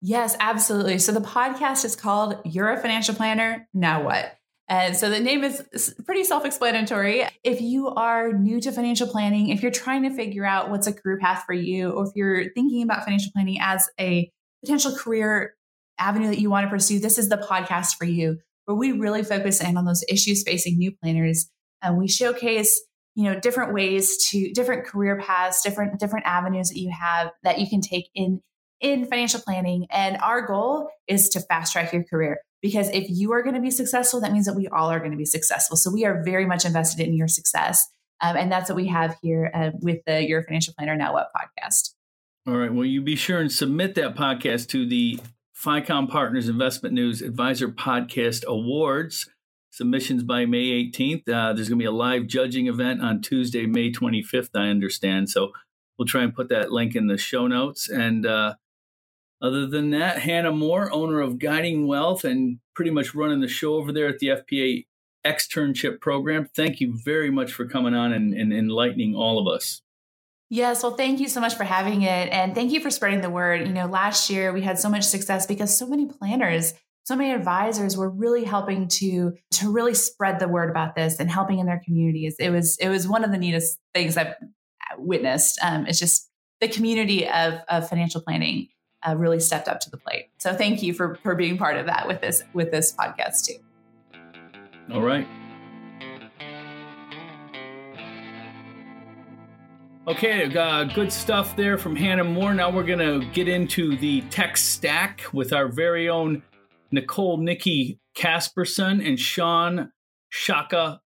[0.00, 0.98] Yes, absolutely.
[0.98, 3.68] So the podcast is called You're a Financial Planner.
[3.74, 4.37] Now what?
[4.68, 7.24] And so the name is pretty self explanatory.
[7.42, 10.92] If you are new to financial planning, if you're trying to figure out what's a
[10.92, 14.30] career path for you, or if you're thinking about financial planning as a
[14.62, 15.54] potential career
[15.98, 19.22] avenue that you want to pursue, this is the podcast for you, where we really
[19.22, 21.48] focus in on those issues facing new planners.
[21.80, 22.80] And we showcase
[23.14, 27.58] you know different ways to different career paths different different avenues that you have that
[27.58, 28.40] you can take in
[28.80, 33.32] in financial planning and our goal is to fast track your career because if you
[33.32, 35.76] are going to be successful, that means that we all are going to be successful.
[35.76, 37.88] So we are very much invested in your success.
[38.20, 41.28] Um, and that's what we have here uh, with the Your Financial Planner Now What
[41.34, 41.94] podcast.
[42.46, 42.72] All right.
[42.72, 45.20] Well, you be sure and submit that podcast to the
[45.56, 49.28] Ficomm Partners Investment News Advisor Podcast Awards.
[49.70, 51.28] Submissions by May 18th.
[51.28, 55.30] Uh, there's going to be a live judging event on Tuesday, May 25th, I understand.
[55.30, 55.52] So
[55.98, 57.88] we'll try and put that link in the show notes.
[57.88, 58.54] And uh,
[59.40, 63.74] other than that, Hannah Moore, owner of Guiding Wealth and pretty much running the show
[63.74, 64.86] over there at the FPA
[65.24, 66.48] externship program.
[66.56, 69.82] Thank you very much for coming on and, and enlightening all of us.
[70.50, 72.32] Yes, well, thank you so much for having it.
[72.32, 73.66] And thank you for spreading the word.
[73.66, 76.72] You know, last year we had so much success because so many planners,
[77.04, 81.30] so many advisors were really helping to to really spread the word about this and
[81.30, 82.36] helping in their communities.
[82.38, 84.34] It was it was one of the neatest things I've
[84.96, 85.58] witnessed.
[85.62, 88.68] Um, it's just the community of, of financial planning
[89.08, 90.30] uh, really stepped up to the plate.
[90.38, 93.58] So thank you for for being part of that with this with this podcast too.
[94.92, 95.26] All right.
[100.06, 102.54] Okay, uh, good stuff there from Hannah Moore.
[102.54, 106.42] Now we're going to get into the tech stack with our very own
[106.90, 109.92] Nicole Nikki Casperson and Sean
[110.30, 111.02] Shaka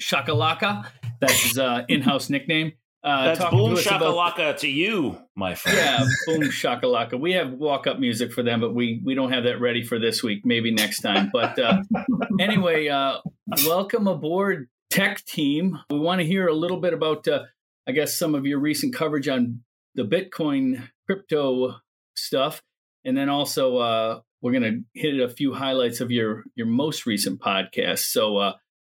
[0.00, 0.86] Shakalaka.
[1.20, 2.74] That's his uh, in-house nickname.
[3.04, 5.76] Uh, That's boom shakalaka about, to you, my friend.
[5.76, 7.20] Yeah, boom shakalaka.
[7.20, 9.98] We have walk up music for them, but we we don't have that ready for
[9.98, 10.46] this week.
[10.46, 11.28] Maybe next time.
[11.30, 11.82] But uh,
[12.40, 13.18] anyway, uh,
[13.66, 15.78] welcome aboard, tech team.
[15.90, 17.44] We want to hear a little bit about, uh,
[17.86, 19.62] I guess, some of your recent coverage on
[19.94, 21.76] the Bitcoin crypto
[22.16, 22.62] stuff,
[23.04, 24.62] and then also uh, we're going
[24.94, 27.98] to hit a few highlights of your your most recent podcast.
[27.98, 28.52] So uh,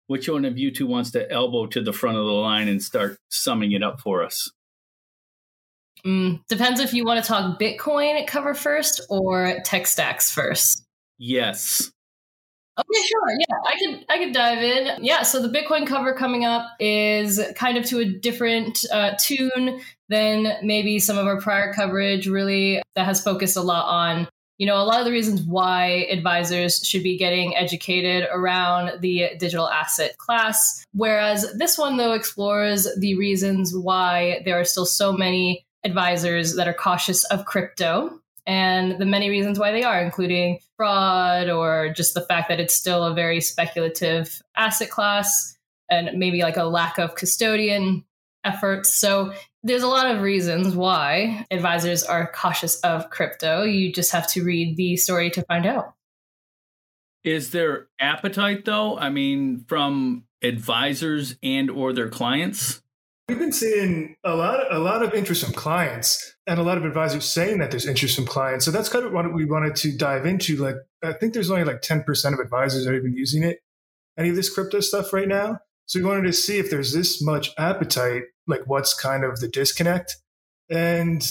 [0.09, 2.81] which one of you two wants to elbow to the front of the line and
[2.81, 4.51] start summing it up for us?
[6.03, 10.83] Mm, depends if you want to talk Bitcoin cover first or tech stacks first.
[11.19, 11.91] Yes.
[12.79, 13.29] Okay, sure.
[13.37, 15.03] Yeah, I could I could dive in.
[15.03, 19.79] Yeah, so the Bitcoin cover coming up is kind of to a different uh, tune
[20.07, 22.25] than maybe some of our prior coverage.
[22.25, 24.27] Really, that has focused a lot on
[24.59, 29.31] you know a lot of the reasons why advisors should be getting educated around the
[29.39, 30.85] digital asset class.
[30.93, 36.67] Whereas this one though explores the reasons why there are still so many advisors that
[36.67, 42.13] are cautious of crypto and the many reasons why they are, including fraud or just
[42.13, 45.55] the fact that it's still a very speculative asset class
[45.89, 48.03] and maybe like a lack of custodian
[48.43, 48.93] efforts.
[48.93, 53.63] So there's a lot of reasons why advisors are cautious of crypto.
[53.63, 55.93] You just have to read the story to find out.
[57.23, 58.97] Is there appetite though?
[58.97, 62.81] I mean, from advisors and or their clients?
[63.27, 66.79] We've been seeing a lot, of, a lot of interest from clients, and a lot
[66.79, 68.65] of advisors saying that there's interest from clients.
[68.65, 70.55] So that's kind of what we wanted to dive into.
[70.55, 73.59] Like, I think there's only like 10% of advisors are even using it,
[74.17, 75.59] any of this crypto stuff right now.
[75.85, 79.47] So we wanted to see if there's this much appetite, like what's kind of the
[79.47, 80.17] disconnect.
[80.69, 81.25] And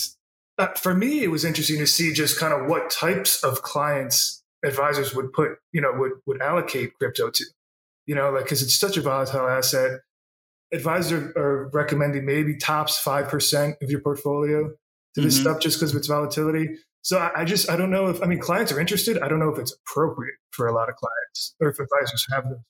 [0.57, 4.43] uh, for me, it was interesting to see just kind of what types of clients
[4.65, 7.45] advisors would put, you know, would would allocate crypto to.
[8.07, 10.01] You know, like because it's such a volatile asset
[10.73, 14.71] advisors are recommending maybe tops 5% of your portfolio
[15.15, 15.43] to this mm-hmm.
[15.43, 16.77] stuff just because of its volatility.
[17.03, 19.19] So I, I, just, I don't know if, I mean, clients are interested.
[19.19, 22.45] I don't know if it's appropriate for a lot of clients or if advisors have
[22.45, 22.65] them.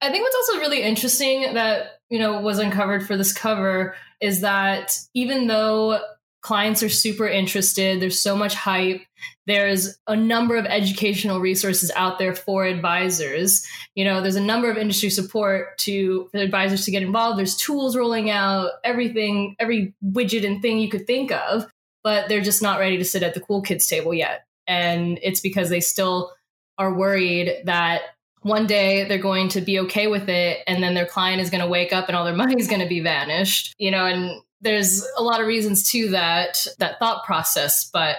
[0.00, 4.42] I think what's also really interesting that, you know, was uncovered for this cover is
[4.42, 6.00] that even though
[6.44, 8.00] clients are super interested.
[8.00, 9.00] There's so much hype.
[9.46, 13.66] There's a number of educational resources out there for advisors.
[13.94, 17.38] You know, there's a number of industry support to for advisors to get involved.
[17.38, 21.66] There's tools rolling out, everything, every widget and thing you could think of,
[22.04, 24.44] but they're just not ready to sit at the cool kids table yet.
[24.66, 26.30] And it's because they still
[26.76, 28.02] are worried that
[28.44, 31.62] one day they're going to be okay with it and then their client is going
[31.62, 34.40] to wake up and all their money is going to be vanished you know and
[34.60, 38.16] there's a lot of reasons to that that thought process but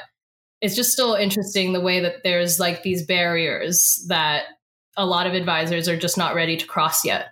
[0.62, 4.46] it's just still interesting the way that there's like these barriers that
[4.98, 7.28] a lot of advisors are just not ready to cross yet.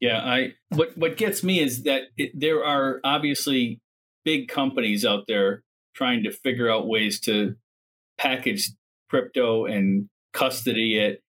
[0.00, 3.80] Yeah i what what gets me is that it, there are obviously
[4.24, 5.62] big companies out there
[5.94, 7.56] trying to figure out ways to
[8.18, 8.70] package
[9.10, 11.20] crypto and custody it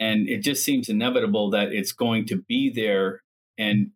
[0.00, 3.22] and it just seems inevitable that it's going to be there
[3.58, 3.90] and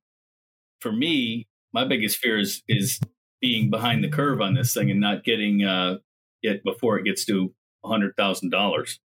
[0.81, 3.01] for me my biggest fear is is
[3.41, 5.99] being behind the curve on this thing and not getting uh,
[6.43, 7.53] it before it gets to
[7.85, 9.01] hundred thousand dollars.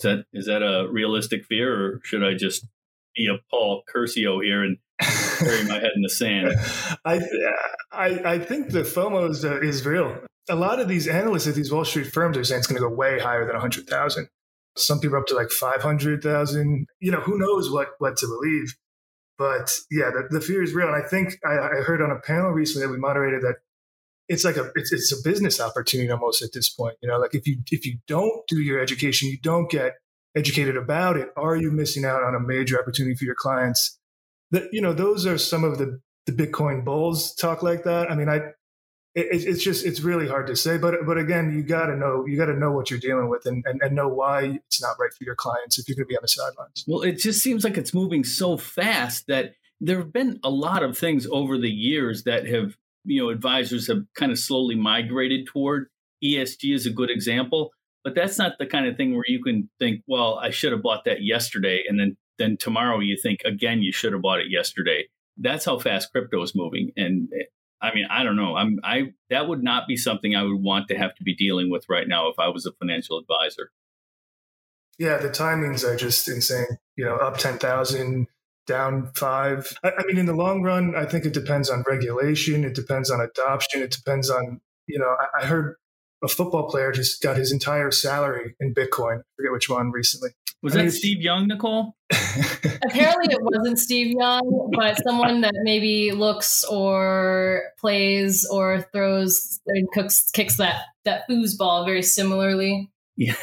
[0.00, 2.66] Is that is that a realistic fear, or should I just
[3.14, 4.78] be a Paul Curcio here and
[5.40, 6.54] bury my head in the sand?
[7.04, 7.20] I,
[7.92, 10.18] I I think the FOMO is, uh, is real.
[10.48, 12.88] A lot of these analysts at these Wall Street firms are saying it's going to
[12.88, 14.28] go way higher than a hundred thousand.
[14.76, 16.86] Some people up to like five hundred thousand.
[17.00, 18.74] You know, who knows what what to believe.
[19.38, 20.88] But yeah, the, the fear is real.
[20.88, 23.56] And I think I, I heard on a panel recently that we moderated that
[24.28, 26.96] it's like a it's, it's a business opportunity almost at this point.
[27.02, 29.94] You know, like if you if you don't do your education, you don't get
[30.36, 33.98] educated about it, are you missing out on a major opportunity for your clients?
[34.50, 38.10] That you know, those are some of the the Bitcoin bulls talk like that.
[38.10, 38.40] I mean, I
[39.16, 42.24] it, it's just it's really hard to say but but again you got to know
[42.26, 44.96] you got to know what you're dealing with and, and, and know why it's not
[45.00, 46.84] right for your clients if you're going to be on the sidelines.
[46.86, 50.82] Well it just seems like it's moving so fast that there have been a lot
[50.82, 55.46] of things over the years that have you know advisors have kind of slowly migrated
[55.46, 55.88] toward.
[56.24, 57.70] Esg is a good example
[58.02, 60.82] but that's not the kind of thing where you can think well i should have
[60.82, 64.46] bought that yesterday and then then tomorrow you think again you should have bought it
[64.50, 65.04] yesterday.
[65.38, 67.28] That's how fast crypto is moving and
[67.80, 68.56] I mean, I don't know.
[68.56, 71.70] I'm I that would not be something I would want to have to be dealing
[71.70, 73.70] with right now if I was a financial advisor.
[74.98, 76.78] Yeah, the timings are just insane.
[76.96, 78.28] You know, up ten thousand,
[78.66, 79.76] down five.
[79.84, 82.64] I, I mean, in the long run, I think it depends on regulation.
[82.64, 83.82] It depends on adoption.
[83.82, 85.14] It depends on you know.
[85.20, 85.76] I, I heard
[86.22, 89.18] a football player just got his entire salary in Bitcoin.
[89.18, 90.30] I forget which one recently.
[90.62, 91.94] Was I mean, that Steve Young, Nicole?
[92.10, 99.86] Apparently, it wasn't Steve Young, but someone that maybe looks or plays or throws and
[99.92, 102.90] cooks, kicks that that foosball very similarly.
[103.16, 103.36] Yeah.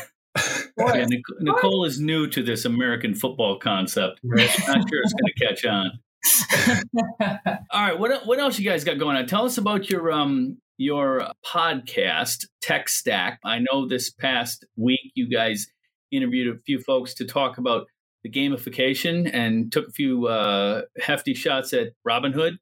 [0.77, 4.19] yeah Nicole, Nicole is new to this American football concept.
[4.23, 4.49] Right?
[4.67, 5.99] Not sure it's going to catch on.
[7.71, 9.27] All right, what what else you guys got going on?
[9.27, 13.39] Tell us about your um your podcast Tech Stack.
[13.43, 15.67] I know this past week you guys
[16.11, 17.87] interviewed a few folks to talk about
[18.23, 22.57] the gamification and took a few uh, hefty shots at Robinhood.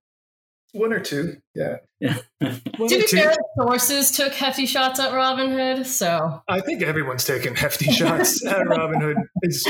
[0.74, 1.78] One or two, yeah.
[2.00, 2.18] Yeah.
[2.42, 3.18] To be two.
[3.18, 8.66] fair, sources took hefty shots at Robinhood, so I think everyone's taking hefty shots at
[8.66, 9.16] Robinhood,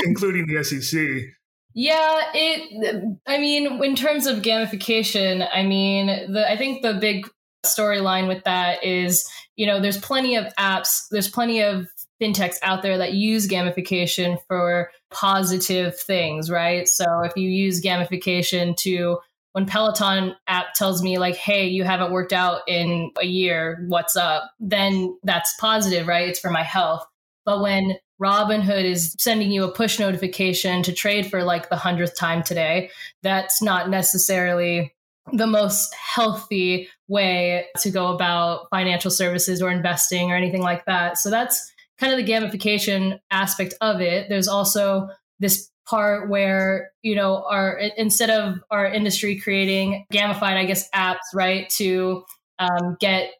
[0.04, 1.34] including the SEC.
[1.74, 3.18] Yeah, it.
[3.26, 7.28] I mean, in terms of gamification, I mean, the I think the big
[7.64, 11.88] storyline with that is, you know, there's plenty of apps, there's plenty of
[12.20, 16.88] fintechs out there that use gamification for positive things, right?
[16.88, 19.18] So if you use gamification to
[19.52, 24.16] when Peloton app tells me like, "Hey, you haven't worked out in a year, what's
[24.16, 26.28] up?" then that's positive, right?
[26.28, 27.06] It's for my health.
[27.44, 32.16] But when Robinhood is sending you a push notification to trade for like the hundredth
[32.16, 32.90] time today,
[33.22, 34.94] that's not necessarily
[35.32, 41.18] the most healthy way to go about financial services or investing or anything like that.
[41.18, 44.28] So that's kind of the gamification aspect of it.
[44.28, 45.08] There's also
[45.38, 51.18] this part where you know our instead of our industry creating gamified i guess apps
[51.34, 52.22] right to
[52.60, 53.30] um, get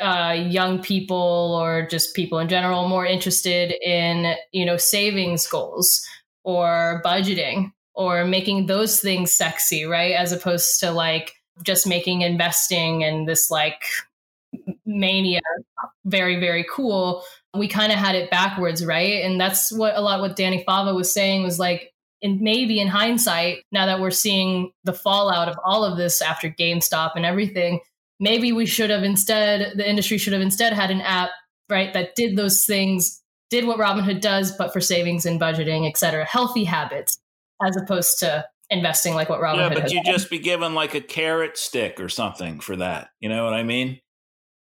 [0.00, 6.02] uh, young people or just people in general more interested in you know savings goals
[6.44, 13.04] or budgeting or making those things sexy right as opposed to like just making investing
[13.04, 13.82] and this like
[14.84, 15.40] mania
[16.04, 17.22] very very cool.
[17.54, 19.24] We kind of had it backwards right?
[19.24, 21.92] And that's what a lot what danny fava was saying was like
[22.22, 26.48] and maybe in hindsight now that we're seeing the fallout of all of this after
[26.48, 27.80] gamestop and everything
[28.20, 31.30] maybe we should have instead the industry should have instead had an app
[31.68, 35.96] right that did those things did what robinhood does but for savings and budgeting et
[35.96, 36.24] cetera.
[36.24, 37.18] Healthy habits
[37.62, 40.12] as opposed to investing like what robinhood yeah, but has you done.
[40.14, 43.08] just be given like a carrot stick or something for that.
[43.20, 44.00] You know what I mean?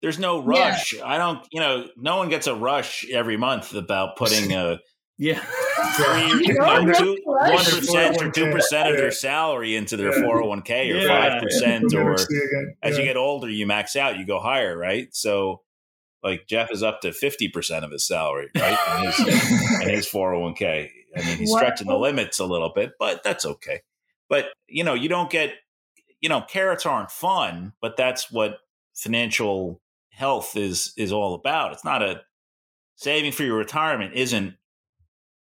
[0.01, 0.69] There's no Yeah.
[0.69, 0.93] rush.
[1.03, 1.39] I don't.
[1.51, 4.79] You know, no one gets a rush every month about putting a
[5.17, 5.39] Yeah.
[5.95, 7.53] three, You don't one, two, rush.
[7.53, 9.01] one percent or two percent of yeah.
[9.01, 10.23] their salary into their Yeah.
[10.23, 11.07] four hundred one k or Yeah.
[11.07, 14.75] five percent, We'll or never as you get older, you max out, you go higher,
[14.77, 15.07] right?
[15.13, 15.61] So,
[16.23, 18.77] like Jeff is up to fifty percent of his salary, right?
[18.89, 19.19] And his,
[19.81, 20.89] and his 401k.
[21.15, 23.81] I mean, he's stretching the limits a little bit, but that's okay.
[24.29, 25.53] But, you know, you don't get,
[26.21, 28.59] you know, carrots aren't fun, but that's what
[28.95, 31.73] financial health is is all about.
[31.73, 32.21] It's not a
[32.95, 34.55] saving for your retirement isn't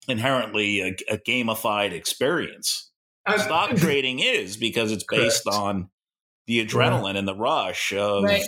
[0.07, 2.91] inherently a, a gamified experience.
[3.37, 5.57] Stock trading is because it's based Correct.
[5.57, 5.89] on
[6.47, 8.43] the adrenaline and the rush of Right.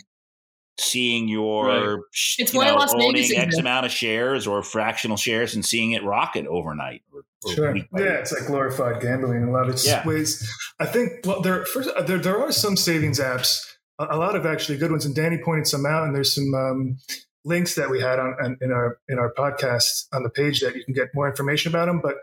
[0.80, 4.64] Seeing your sh- It's you why know, Las Vegas owning X amount of shares or
[4.64, 7.04] fractional shares and seeing it rocket overnight.
[7.14, 7.76] Or, or Sure.
[7.76, 8.04] Yeah, week.
[8.04, 10.06] it's like glorified gambling in a lot of Yeah.
[10.08, 10.50] ways.
[10.80, 13.60] I think well, there first uh, there there are some savings apps,
[14.00, 16.04] a, a lot of actually good ones, and Danny pointed some out.
[16.04, 16.98] And there's some um,
[17.44, 20.76] links that we had on, on in our in our podcast on the page that
[20.76, 22.00] you can get more information about them.
[22.02, 22.16] But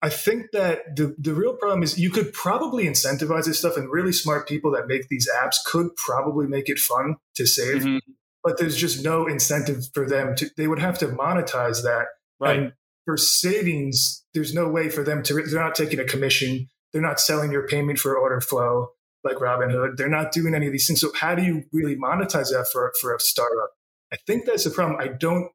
[0.00, 3.90] I think that the the real problem is you could probably incentivize this stuff, and
[3.90, 7.82] really smart people that make these apps could probably make it fun to save.
[7.82, 8.00] Mhm.
[8.44, 10.50] But there's just no incentive for them to.
[10.56, 12.06] They would have to monetize that.
[12.40, 12.58] Right.
[12.58, 12.72] And
[13.04, 16.68] for savings, there's no way for them to, they're not taking a commission.
[16.92, 18.90] They're not selling your payment for order flow
[19.24, 19.96] like Robinhood.
[19.96, 21.00] They're not doing any of these things.
[21.00, 23.70] So how do you really monetize that for, for a startup?
[24.12, 25.00] I think that's the problem.
[25.00, 25.50] I don't,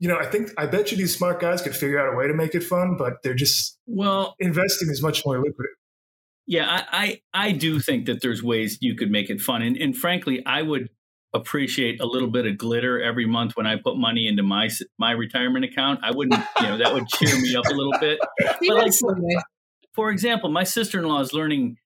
[0.00, 2.28] you know, I think, I bet you these smart guys could figure out a way
[2.28, 5.76] to make it fun, but they're just, Well, investing is much more lucrative.
[6.46, 9.76] yeah, I, I I do think that there's ways you could make it fun, and
[9.76, 10.88] and frankly, I would
[11.34, 14.68] appreciate a little bit of glitter every month when I put money into my
[14.98, 16.00] my retirement account.
[16.02, 18.18] I wouldn't, you know, that would cheer me up a little bit.
[18.66, 18.92] But like,
[19.94, 21.76] for example, my sister in law is learning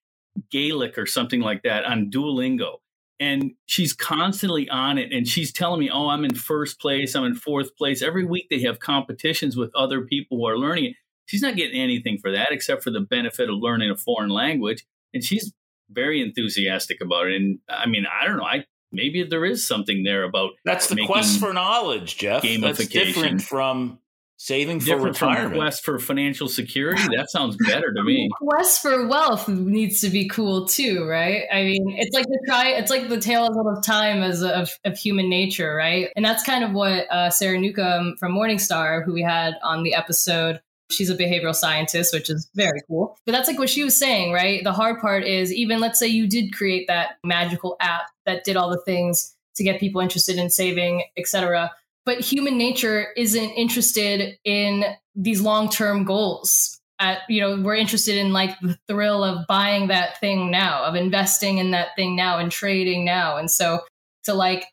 [0.51, 2.77] Gaelic or something like that on Duolingo.
[3.21, 5.13] And she's constantly on it.
[5.13, 7.15] And she's telling me, oh, I'm in first place.
[7.15, 8.03] I'm in fourth place.
[8.03, 10.97] Every week they have competitions with other people who are learning it.
[11.27, 14.85] She's not getting anything for that except for the benefit of learning a foreign language.
[15.15, 15.53] And she's
[15.91, 17.37] very enthusiastic about it.
[17.37, 18.45] And I mean, I don't know.
[18.45, 22.43] I maybe there is something there about That's the quest for knowledge, Jeff.
[22.43, 22.91] That's gamification.
[22.91, 23.99] different from
[24.43, 25.57] saving for different from retirement.
[25.57, 27.01] quest for financial security.
[27.16, 28.28] That sounds better to me.
[28.40, 31.45] quest for wealth needs to be cool too, right?
[31.53, 34.99] I mean, it's like the try, it's like the tale of time as of, of
[34.99, 36.09] human nature, right?
[36.16, 39.95] And that's kind of what uh, Sarah Newcomb from Morningstar, who we had on the
[39.95, 43.16] episode, she's a behavioral scientist, which is very cool.
[43.24, 44.64] But that's like what she was saying, right?
[44.64, 48.57] The hard part is even let's say you did create that magical app that did
[48.57, 51.70] all the things to get people interested in saving, etc.
[52.05, 54.84] But human nature isn't interested in
[55.14, 56.78] these long-term goals.
[56.98, 60.94] At you know we're interested in like the thrill of buying that thing now of
[60.94, 63.36] investing in that thing now and trading now.
[63.38, 63.80] And so
[64.24, 64.66] to like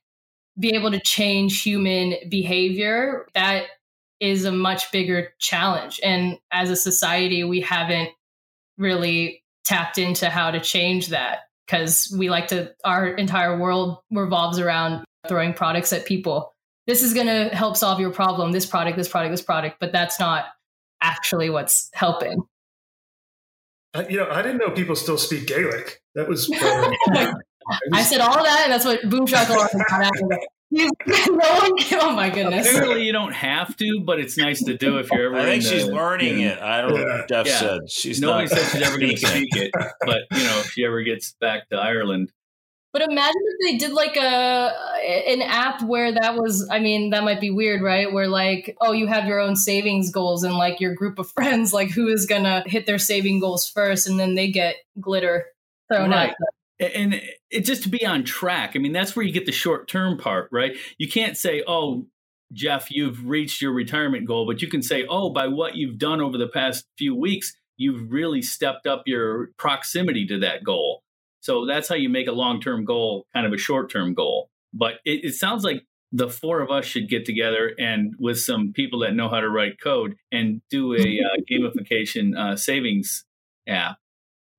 [0.59, 3.63] be able to change human behavior that
[4.19, 5.99] is a much bigger challenge.
[6.03, 8.09] And as a society we haven't
[8.77, 14.57] really tapped into how to change that because we like to, our entire world revolves
[14.57, 16.53] around throwing products at people.
[16.89, 18.51] This is going to help solve your problem.
[18.51, 20.45] This product, this product, this product, but that's not
[21.01, 22.41] actually what's helping.
[23.93, 26.01] Uh, you know, I didn't know people still speak Gaelic.
[26.15, 26.49] That was.
[27.93, 30.39] I said all that, and that's what Boom Shakalaka got out of it.
[30.71, 32.01] no one.
[32.01, 32.67] Oh my goodness!
[32.67, 35.37] Apparently, you don't have to, but it's nice to do if you're ever.
[35.37, 36.53] I think she's the- learning yeah.
[36.53, 36.59] it.
[36.59, 37.17] I don't know Yeah.
[37.17, 37.59] what Jeff Yeah.
[37.59, 37.91] said.
[37.91, 39.71] She's Nobody not said she's ever going to speak it,
[40.01, 42.31] but you know, if she ever gets back to Ireland,
[42.91, 44.71] But imagine if they did like a
[45.29, 46.67] an app where that was.
[46.71, 48.11] I mean, that might be weird, right?
[48.11, 51.71] Where like, oh, you have your own savings goals, and like your group of friends,
[51.73, 55.45] like who is gonna hit their saving goals first, and then they get glitter
[55.91, 56.31] thrown Right.
[56.31, 56.91] at them.
[56.95, 57.21] and
[57.51, 58.71] it just to be on track.
[58.75, 60.75] I mean, that's where you get the short term part, right?
[60.97, 62.07] You can't say, "Oh,
[62.53, 66.21] Jeff, you've reached your retirement goal," but you can say, "Oh, by what you've done
[66.21, 71.03] over the past few weeks, you've really stepped up your proximity to that goal."
[71.41, 74.49] So that's how you make a long term goal kind of a short term goal.
[74.73, 78.73] But it, it sounds like the four of us should get together and with some
[78.73, 83.25] people that know how to write code and do a uh, gamification uh, savings
[83.67, 83.97] app.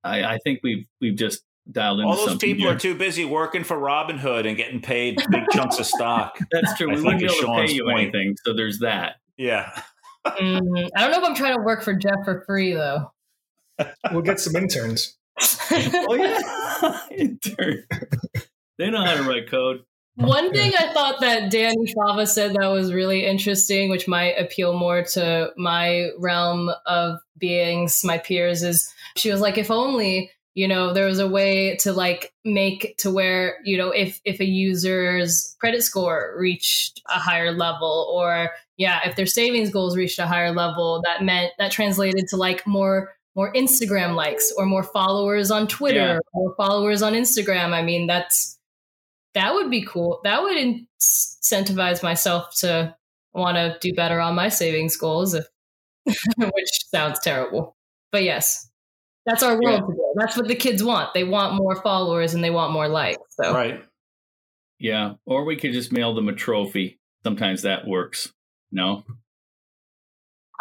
[0.03, 2.05] I, I think we've we've just dialed in.
[2.05, 2.75] All those something people here.
[2.75, 6.39] are too busy working for Robinhood and getting paid big chunks of stock.
[6.51, 6.91] That's true.
[6.91, 7.99] I We wouldn't be is able to pay you point.
[7.99, 9.17] anything, so there's that.
[9.37, 9.71] Yeah.
[10.25, 13.11] Mm, I don't know if I'm trying to work for Jeff for free though.
[14.11, 15.17] we'll get some interns.
[15.73, 16.37] Oh yeah,
[17.21, 17.83] intern.
[18.77, 19.83] they know how to write code.
[20.15, 24.77] One thing I thought that Danny Fava said that was really interesting, which might appeal
[24.77, 30.67] more to my realm of beings, my peers, is she was like, if only, you
[30.67, 34.45] know, there was a way to like make to where, you know, if if a
[34.45, 40.27] user's credit score reached a higher level or yeah, if their savings goals reached a
[40.27, 45.51] higher level, that meant that translated to like more more Instagram likes or more followers
[45.51, 46.19] on Twitter Yeah.
[46.33, 47.71] or followers on Instagram.
[47.71, 48.57] I mean, that's
[49.33, 50.19] that would be cool.
[50.23, 52.95] That would incentivize myself to
[53.33, 55.45] want to do better on my savings goals, if,
[56.05, 57.77] which sounds terrible.
[58.11, 58.69] But yes,
[59.25, 60.01] that's our world today.
[60.15, 61.13] That's what the kids want.
[61.13, 63.21] They want more followers and they want more likes.
[63.41, 63.81] So Right.
[64.79, 66.99] Yeah, or we could just mail them a trophy.
[67.23, 68.33] Sometimes that works.
[68.71, 69.03] No,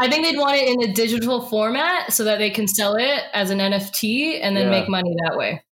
[0.01, 3.22] I think they'd want it in a digital format so that they can sell it
[3.32, 4.80] as an NFT and then Yeah.
[4.80, 5.62] make money that way.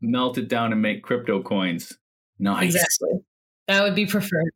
[0.00, 1.96] Melt it down and make crypto coins.
[2.38, 2.74] Nice.
[2.74, 3.20] Exactly.
[3.68, 4.52] That would be preferred.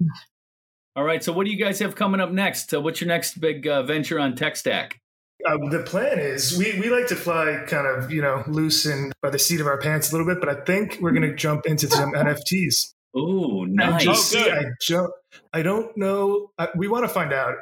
[0.97, 1.23] All right.
[1.23, 2.73] So, what do you guys have coming up next?
[2.75, 5.01] Uh, what's your next big uh, venture on Tech Stack?
[5.47, 9.13] Uh, the plan is we, we like to fly kind of, you know, loose and
[9.23, 11.35] by the seat of our pants a little bit, but I think we're going to
[11.35, 12.95] jump into some NFTs.
[13.17, 14.05] Ooh, And nice.
[14.05, 14.53] just see, good.
[14.53, 15.13] I, ju-
[15.53, 16.53] I don't know.
[16.59, 17.55] I, we want to find out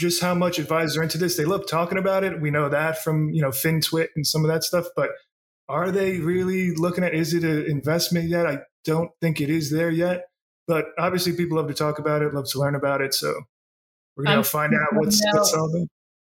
[0.00, 1.36] just how much advisors are into this.
[1.36, 2.40] They love talking about it.
[2.40, 5.10] We know that from, you know, FinTwit and some of that stuff, but
[5.68, 8.46] are they really looking at, is it an investment yet?
[8.46, 10.24] I don't think it is there yet,
[10.66, 13.14] but obviously people love to talk about it, love to learn about it.
[13.14, 13.32] So
[14.16, 15.88] we're going I'm to find out what's, finding what's all about.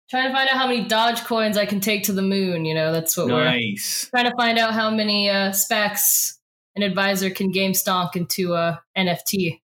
[0.10, 2.66] Trying to find out how many Doge coins I can take to the moon.
[2.66, 6.34] You know, that's what we're trying to find out how many uh, SPACs
[6.76, 9.62] an advisor can game stonk into a NFT.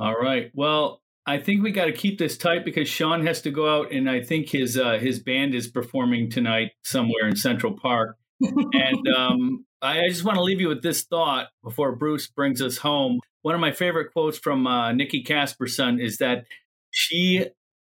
[0.00, 0.50] All right.
[0.52, 3.92] Well, I think we got to keep this tight because Sean has to go out,
[3.92, 8.16] and I think his uh, his band is performing tonight somewhere in Central Park.
[8.40, 12.60] and um, I, I just want to leave you with this thought before Bruce brings
[12.60, 13.20] us home.
[13.42, 16.44] One of my favorite quotes from uh, Nikki Casperson is that
[16.90, 17.46] she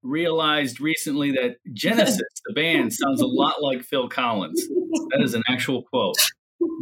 [0.03, 4.67] realized recently that Genesis, the band, sounds a lot like Phil Collins.
[5.11, 6.15] That is an actual quote.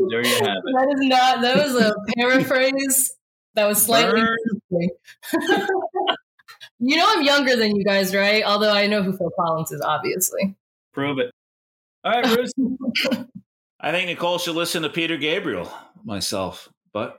[0.10, 0.74] There you have it.
[0.78, 1.42] That is not.
[1.42, 3.16] That was a paraphrase.
[3.56, 4.24] That was slightly.
[6.86, 8.44] You know, I'm younger than you guys, right?
[8.44, 10.56] Although I know who Phil Collins is, obviously.
[10.94, 11.32] Prove it.
[12.04, 12.52] All right, Bruce.
[13.80, 15.72] I think Nicole should listen to Peter Gabriel
[16.04, 16.70] myself.
[16.94, 17.18] But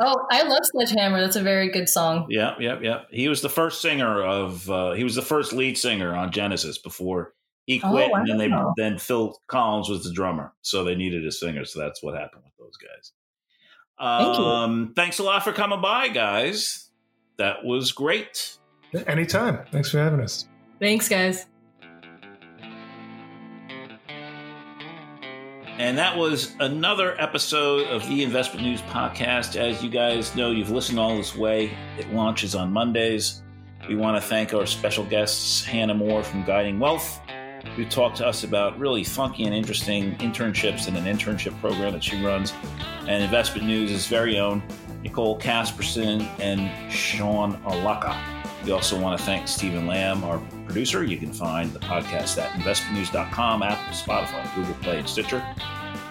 [0.00, 1.20] Oh, I love Sledgehammer.
[1.20, 2.26] That's a very good song.
[2.28, 3.02] yeah, yeah, yeah.
[3.10, 6.78] He was the first singer of uh, he was the first lead singer on Genesis
[6.78, 7.32] before
[7.66, 8.74] he Oh, quit and then they wow.
[8.76, 10.52] then Phil Collins was the drummer.
[10.62, 13.12] So they needed a singer, so that's what happened with those guys.
[13.98, 14.44] Thank you.
[14.44, 16.90] Um, thanks a lot for coming by, guys.
[17.38, 18.58] That was great.
[19.06, 19.60] Anytime.
[19.70, 20.46] Thanks for having us.
[20.80, 21.46] Thanks, guys.
[25.78, 29.56] And that was another episode of the Investment News Podcast.
[29.56, 31.76] As you guys know, you've listened all this way.
[31.98, 33.42] It launches on Mondays.
[33.88, 37.20] We want to thank our special guests, Hannah Moore from Guiding Wealth,
[37.74, 42.04] who talked to us about really funky and interesting internships and an internship program that
[42.04, 42.52] she runs,
[43.08, 44.62] and Investment News' very own
[45.02, 48.33] Nicole Casperson and Sean Allocca.
[48.64, 51.04] We also want to thank Stephen Lamb, our producer.
[51.04, 55.44] You can find the podcast at investmentnews.com, Apple, Spotify, Google Play, and Stitcher.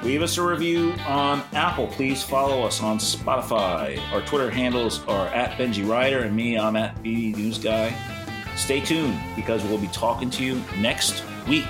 [0.03, 1.87] Leave us a review on Apple.
[1.87, 3.99] Please follow us on Spotify.
[4.11, 7.95] Our Twitter handles are at Benji Ryder and me, I'm at B News Guy.
[8.55, 11.65] Stay tuned because we'll be talking to you next week.